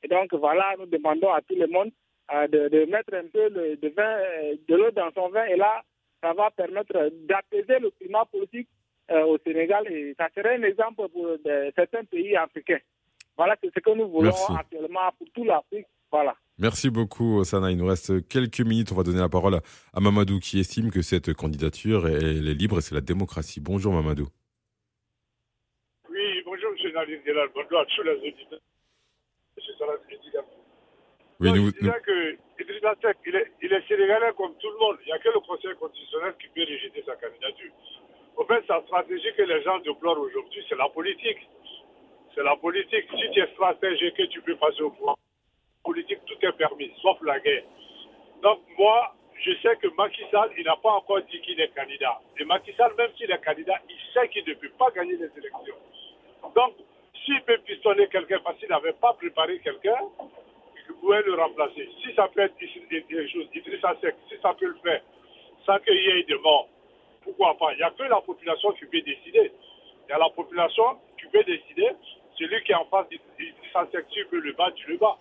Et 0.03 0.09
donc, 0.09 0.33
voilà, 0.35 0.75
nous 0.79 0.87
demandons 0.87 1.33
à 1.33 1.41
tout 1.43 1.57
le 1.57 1.67
monde 1.67 1.91
euh, 2.33 2.47
de, 2.47 2.69
de 2.69 2.85
mettre 2.85 3.15
un 3.15 3.27
peu 3.33 3.49
le, 3.49 3.77
de, 3.77 3.89
vin, 3.89 4.05
euh, 4.05 4.55
de 4.69 4.75
l'eau 4.77 4.91
dans 4.93 5.11
son 5.15 5.29
vin 5.31 5.45
et 5.47 5.57
là, 5.57 5.83
ça 6.23 6.33
va 6.33 6.51
permettre 6.53 7.11
d'apaiser 7.27 7.79
le 7.81 7.91
climat 7.91 8.25
politique 8.27 8.69
euh, 9.11 9.25
au 9.25 9.39
Sénégal 9.39 9.91
et 9.93 10.15
ça 10.17 10.29
serait 10.35 10.57
un 10.57 10.63
exemple 10.63 11.09
pour 11.09 11.27
de- 11.45 11.73
certains 11.75 12.05
pays 12.05 12.37
africains. 12.37 12.79
Voilà, 13.37 13.57
c'est 13.63 13.73
ce 13.75 13.81
que 13.81 13.91
nous 13.91 14.09
voulons 14.09 14.31
Merci. 14.31 14.53
actuellement 14.59 15.11
pour 15.19 15.27
toute 15.35 15.47
l'Afrique. 15.47 15.87
Voilà. 16.13 16.35
Merci 16.59 16.91
beaucoup, 16.91 17.45
Sana. 17.45 17.71
Il 17.71 17.77
nous 17.79 17.87
reste 17.87 18.27
quelques 18.29 18.61
minutes. 18.61 18.91
On 18.93 18.97
va 18.97 19.05
donner 19.05 19.21
la 19.21 19.29
parole 19.29 19.61
à- 19.95 20.01
Mamadou 20.01 20.41
qui 20.41 20.59
estime 20.59 20.91
que 20.91 21.03
cette 21.03 21.33
candidature, 21.35 22.09
elle 22.09 22.49
est 22.49 22.55
libre 22.55 22.79
et 22.79 22.81
c'est 22.81 22.95
la 22.95 23.01
démocratie. 23.01 23.61
Bonjour, 23.61 23.93
Mamadou. 23.93 24.27
Oui, 26.11 26.43
bonjour, 26.45 26.71
M. 26.85 26.93
Nadir 26.95 27.21
Delal. 27.25 27.49
Bonjour 27.55 27.79
à 27.79 27.87
tous 27.87 28.03
les 28.03 28.11
auditeurs. 28.13 28.59
M. 29.57 29.63
Salah. 29.79 29.93
Oui, 31.41 31.53
nous, 31.53 31.71
je 31.71 32.01
que 32.03 32.37
Idrissa 32.61 32.95
Seck, 33.01 33.17
il 33.25 33.37
est, 33.37 33.53
il 33.63 33.73
est 33.73 33.87
sénégalais 33.87 34.33
comme 34.37 34.55
tout 34.59 34.71
le 34.75 34.79
monde. 34.81 34.97
Il 35.03 35.07
n'y 35.07 35.13
a 35.13 35.19
que 35.21 35.29
le 35.29 35.39
Conseil 35.39 35.71
constitutionnel 35.79 36.35
qui 36.43 36.49
peut 36.49 36.67
rejeter 36.67 37.05
sa 37.07 37.15
candidature. 37.15 37.71
Au 38.37 38.45
fait, 38.45 38.65
sa 38.67 38.83
stratégie 38.83 39.31
que 39.37 39.43
les 39.43 39.63
gens 39.63 39.79
déplorent 39.79 40.19
aujourd'hui, 40.19 40.65
c'est 40.69 40.75
la 40.75 40.89
politique. 40.89 41.39
C'est 42.35 42.43
la 42.43 42.57
politique. 42.57 43.07
Si 43.15 43.31
tu 43.31 43.39
es 43.39 43.47
stratège 43.55 44.03
et 44.03 44.11
que 44.19 44.27
tu 44.27 44.43
peux 44.43 44.57
passer 44.57 44.83
au 44.83 44.91
pouvoir, 44.91 45.17
politique, 45.89 46.21
tout 46.27 46.37
est 46.43 46.53
permis, 46.53 46.93
sauf 47.01 47.17
la 47.23 47.41
guerre. 47.41 47.65
Donc, 48.43 48.61
moi, 48.79 49.15
je 49.41 49.53
sais 49.63 49.75
que 49.77 49.89
Macky 49.97 50.23
Sall, 50.31 50.51
il 50.59 50.65
n'a 50.65 50.77
pas 50.77 50.91
encore 50.91 51.23
dit 51.23 51.41
qu'il 51.41 51.59
est 51.59 51.75
candidat. 51.75 52.21
Et 52.39 52.45
Macky 52.45 52.73
Sall, 52.75 52.93
même 52.99 53.11
s'il 53.17 53.31
est 53.31 53.43
candidat, 53.43 53.79
il 53.89 53.97
sait 54.13 54.29
qu'il 54.29 54.45
ne 54.47 54.53
peut 54.55 54.69
pas 54.79 54.91
gagner 54.91 55.17
les 55.17 55.31
élections. 55.39 55.79
Donc, 56.55 56.75
s'il 57.25 57.41
peut 57.43 57.59
pistonner 57.65 58.07
quelqu'un 58.09 58.39
parce 58.45 58.59
qu'il 58.59 58.69
n'avait 58.69 58.93
pas 58.93 59.15
préparé 59.15 59.59
quelqu'un, 59.61 59.97
il 60.89 60.95
pouvait 60.97 61.23
le 61.23 61.35
remplacer. 61.35 61.89
Si 62.03 62.15
ça 62.15 62.29
peut 62.29 62.43
être 62.43 62.57
des 62.59 63.29
choses, 63.29 63.49
Idrissa 63.55 63.97
Seck, 64.03 64.15
si 64.29 64.37
ça 64.43 64.53
peut 64.59 64.67
le 64.67 64.79
faire, 64.83 65.01
sans 65.65 65.79
qu'il 65.79 65.95
y 65.95 66.09
ait 66.11 66.23
de 66.25 66.37
morts, 66.37 66.69
pourquoi 67.23 67.57
pas? 67.59 67.73
Il 67.73 67.79
n'y 67.79 67.83
a 67.83 67.91
que 67.91 68.03
la 68.03 68.21
population 68.21 68.73
qui 68.73 68.85
peut 68.85 69.01
décider. 69.01 69.53
Il 70.07 70.11
y 70.11 70.13
a 70.13 70.19
la 70.19 70.31
population 70.31 70.99
qui 71.19 71.27
peut 71.29 71.45
décider. 71.45 71.89
Celui 72.39 72.63
qui 72.63 72.73
est 72.73 72.77
en 72.77 72.85
face 72.85 73.09
d'Idrissa 73.09 73.89
Seck, 73.91 74.05
s'il 74.13 74.27
veut 74.27 74.41
le 74.41 74.53
bas, 74.53 74.71
tu 74.75 74.91
le 74.91 74.97
bats. 74.99 75.19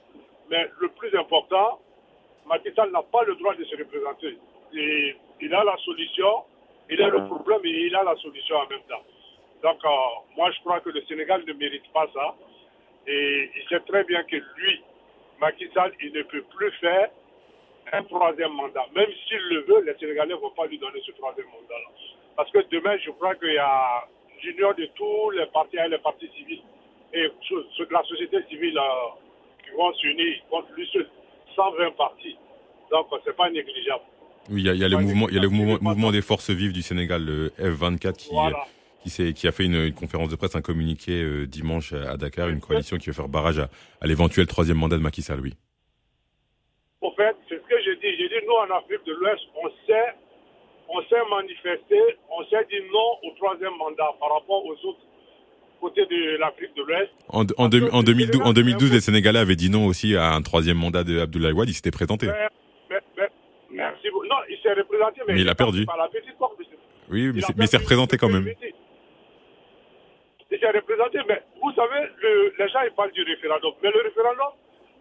Mais 0.50 0.70
le 0.80 0.90
plus 0.90 1.14
important, 1.18 1.80
Macky 2.48 2.72
Sall 2.76 2.92
n'a 2.92 3.04
pas 3.04 3.24
le 3.24 3.36
droit 3.36 3.56
de 3.56 3.64
se 3.66 3.76
représenter. 3.76 4.38
Et 4.74 5.16
il 5.42 5.54
a 5.54 5.64
la 5.64 5.76
solution, 5.78 6.44
il 6.90 7.02
a 7.02 7.10
le 7.10 7.26
problème 7.26 7.60
et 7.66 7.70
il 7.88 7.96
a 7.96 8.04
la 8.04 8.16
solution 8.18 8.56
en 8.58 8.68
même 8.68 8.82
temps. 8.88 9.04
Donc, 9.64 9.84
euh, 9.84 9.90
moi, 10.36 10.52
je 10.52 10.60
crois 10.62 10.80
que 10.80 10.90
le 10.90 11.02
Sénégal 11.06 11.44
ne 11.46 11.54
mérite 11.54 11.92
pas 11.94 12.08
ça. 12.14 12.36
Et 13.08 13.50
il 13.56 13.68
sait 13.68 13.80
très 13.82 14.04
bien 14.04 14.24
que 14.24 14.36
lui, 14.36 14.82
Macky 15.40 15.70
Sall, 15.74 15.94
il 16.02 16.14
ne 16.14 16.24
peut 16.24 16.44
plus 16.56 16.72
faire 16.74 17.10
un 17.94 18.04
troisième 18.04 18.52
mandat. 18.52 18.86
Même 18.96 19.10
s'il 19.28 19.40
le 19.50 19.62
veut, 19.62 19.82
les 19.86 19.96
Sénégalais 19.98 20.34
ne 20.34 20.40
vont 20.40 20.50
pas 20.52 20.66
lui 20.68 20.78
donner 20.78 21.02
ce 21.06 21.12
troisième 21.14 21.48
mandat-là. 21.48 21.90
Parce 22.36 22.52
que 22.52 22.60
demain, 22.70 22.98
je 22.98 23.12
crois 23.12 23.36
qu'il 23.36 23.54
y 23.54 23.58
a 23.58 24.06
l'union 24.44 24.74
de 24.74 24.86
tous 24.96 25.32
les 25.32 25.46
partis 25.48 25.78
et 25.78 25.88
les 25.88 25.98
partis 25.98 26.30
civils 26.36 26.62
et 27.14 27.24
de 27.24 27.94
la 27.94 28.04
société 28.04 28.38
civile 28.50 28.78
euh, 28.78 29.27
qui 29.70 29.76
vont 29.76 29.94
s'unir 29.96 30.34
contre 30.50 30.72
lui 30.76 30.88
seul. 30.94 31.08
120 31.56 31.92
partis. 31.98 32.36
Donc, 32.92 33.08
c'est 33.26 33.36
pas 33.36 33.50
négligeable. 33.50 34.04
oui, 34.50 34.62
il 34.62 34.66
y 34.66 34.70
a, 34.70 34.74
il 34.74 34.80
y 34.80 34.84
a 34.84 34.88
le 34.88 34.98
mouvement, 34.98 35.28
y 35.30 35.38
a 35.38 35.42
le 35.42 35.50
mouvement, 35.50 35.78
mouvement 35.82 36.12
des 36.12 36.22
forces 36.22 36.50
vives 36.52 36.72
du 36.72 36.82
Sénégal, 36.82 37.24
le 37.26 37.50
F24, 37.60 38.14
qui, 38.16 38.30
Voilà. 38.32 38.64
qui, 39.04 39.10
s'est- 39.10 39.34
qui 39.34 39.48
a 39.48 39.52
fait 39.52 39.66
une, 39.66 39.76
une 39.76 39.94
conférence 39.94 40.30
de 40.30 40.36
presse, 40.36 40.56
un 40.56 40.62
communiqué 40.62 41.12
euh, 41.22 41.46
dimanche 41.48 41.94
à 41.94 42.16
Dakar, 42.16 42.48
une 42.50 42.60
coalition 42.62 42.98
qui 42.98 43.08
veut 43.08 43.14
faire 43.16 43.28
barrage 43.28 43.60
à, 43.60 43.70
à 44.02 44.08
l'éventuel 44.08 44.46
troisième 44.48 44.78
mandat 44.78 44.98
de 44.98 45.02
Macky 45.02 45.22
Sall, 45.22 45.40
oui. 45.42 45.54
Au 47.02 47.12
fait, 47.12 47.36
c'est 47.50 47.56
ce 47.56 47.68
que 47.68 47.76
je 47.86 47.92
dis. 48.00 48.12
Je 48.18 48.28
dis, 48.28 48.46
nous, 48.48 48.54
en 48.54 48.76
Afrique 48.78 49.04
de 49.06 49.14
l'Ouest, 49.14 49.42
on 49.64 49.70
sait, 49.86 50.14
on 50.90 51.02
sait 51.10 51.22
manifester, 51.30 52.02
on 52.30 52.44
sait 52.46 52.66
dire 52.70 52.84
non 52.94 53.10
au 53.30 53.36
troisième 53.36 53.76
mandat 53.78 54.10
par 54.20 54.32
rapport 54.34 54.66
aux 54.66 54.74
autres 54.86 55.02
côtés 55.80 56.06
de 56.06 56.38
l'Afrique 56.38 56.76
de 56.76 56.84
l'Ouest. 56.84 57.12
En, 57.30 57.44
en, 57.58 57.70
deux- 57.70 57.90
en 57.92 58.04
2012, 58.04 58.42
en 58.44 58.54
2012, 58.54 58.92
les 58.94 59.02
Sénégalais 59.02 59.40
avaient 59.40 59.56
dit 59.56 59.70
non 59.70 59.86
aussi 59.86 60.16
à 60.16 60.34
un 60.34 60.42
troisième 60.42 60.78
mandat 60.78 61.04
de 61.04 61.20
Abdoulaye 61.20 61.54
Wade, 61.54 61.70
il 61.70 61.74
s'était 61.74 61.92
présenté. 61.92 62.28
Mais, 62.28 62.34
mais- 62.90 63.00
mais- 63.18 63.30
merci 63.72 64.10
beaucoup. 64.12 64.26
Non, 64.28 64.36
il 64.50 64.58
s'est 64.62 64.74
représenté, 64.74 65.22
mais, 65.28 65.40
il 65.42 65.50
a 65.50 65.56
perdu. 65.56 65.86
Par 65.86 65.98
la 65.98 66.08
petite 66.10 66.38
porte, 66.38 66.58
monsieur. 66.60 66.78
Oui, 67.10 67.32
mais 67.34 67.40
Il 67.40 67.42
perdu, 67.56 67.78
représenté 67.78 68.18
quand 68.18 68.30
même. 68.30 68.48
Il 70.50 70.58
s'est 70.60 70.72
représenté, 70.72 71.20
mais 71.28 71.42
vous 71.62 71.72
savez, 71.74 72.08
le- 72.22 72.54
les 72.58 72.70
gens 72.70 72.80
ils 72.86 72.92
parlent 72.96 73.12
du 73.12 73.24
référendum. 73.24 73.72
Mais 73.84 73.92
le 73.92 74.02
référendum, 74.02 74.52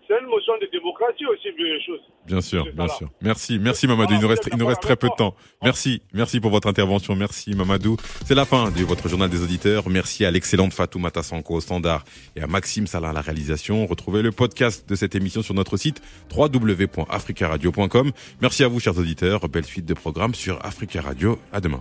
c'est 0.09 0.19
une 0.21 0.27
motion 0.27 0.53
de 0.61 0.69
démocratie 0.71 1.27
aussi, 1.27 1.49
les 1.59 1.85
choses. 1.85 2.01
Bien 2.27 2.41
sûr, 2.41 2.67
bien 2.73 2.89
sûr. 2.89 3.09
Merci, 3.21 3.59
merci 3.59 3.87
Mamadou. 3.87 4.15
Il 4.15 4.21
nous 4.21 4.29
reste, 4.29 4.49
il 4.53 4.59
nous 4.59 4.67
reste 4.67 4.83
très 4.83 4.97
peu 4.97 5.09
de 5.09 5.15
temps. 5.15 5.35
Merci, 5.63 6.03
merci 6.13 6.41
pour 6.41 6.51
votre 6.51 6.69
intervention. 6.69 7.15
Merci 7.15 7.55
Mamadou. 7.55 7.97
C'est 8.25 8.35
la 8.35 8.45
fin 8.45 8.71
de 8.71 8.85
votre 8.85 9.09
journal 9.09 9.31
des 9.31 9.43
auditeurs. 9.43 9.89
Merci 9.89 10.25
à 10.25 10.31
l'excellente 10.31 10.73
Fatoumata 10.73 11.23
Sanko 11.23 11.55
au 11.55 11.61
standard 11.61 12.05
et 12.35 12.43
à 12.43 12.47
Maxime 12.47 12.87
Salah 12.87 13.11
à 13.11 13.13
la 13.13 13.21
réalisation. 13.21 13.87
Retrouvez 13.87 14.23
le 14.23 14.33
podcast 14.33 14.89
de 14.89 14.95
cette 14.95 15.15
émission 15.15 15.43
sur 15.43 15.55
notre 15.55 15.77
site 15.77 16.03
www.africaradio.com. 16.35 18.13
Merci 18.41 18.65
à 18.65 18.69
vous, 18.69 18.81
chers 18.81 18.99
auditeurs. 18.99 19.49
Belle 19.49 19.65
suite 19.65 19.87
de 19.87 19.95
programmes 19.95 20.35
sur 20.35 20.65
Africa 20.65 21.01
Radio. 21.01 21.39
À 21.53 21.61
demain. 21.61 21.81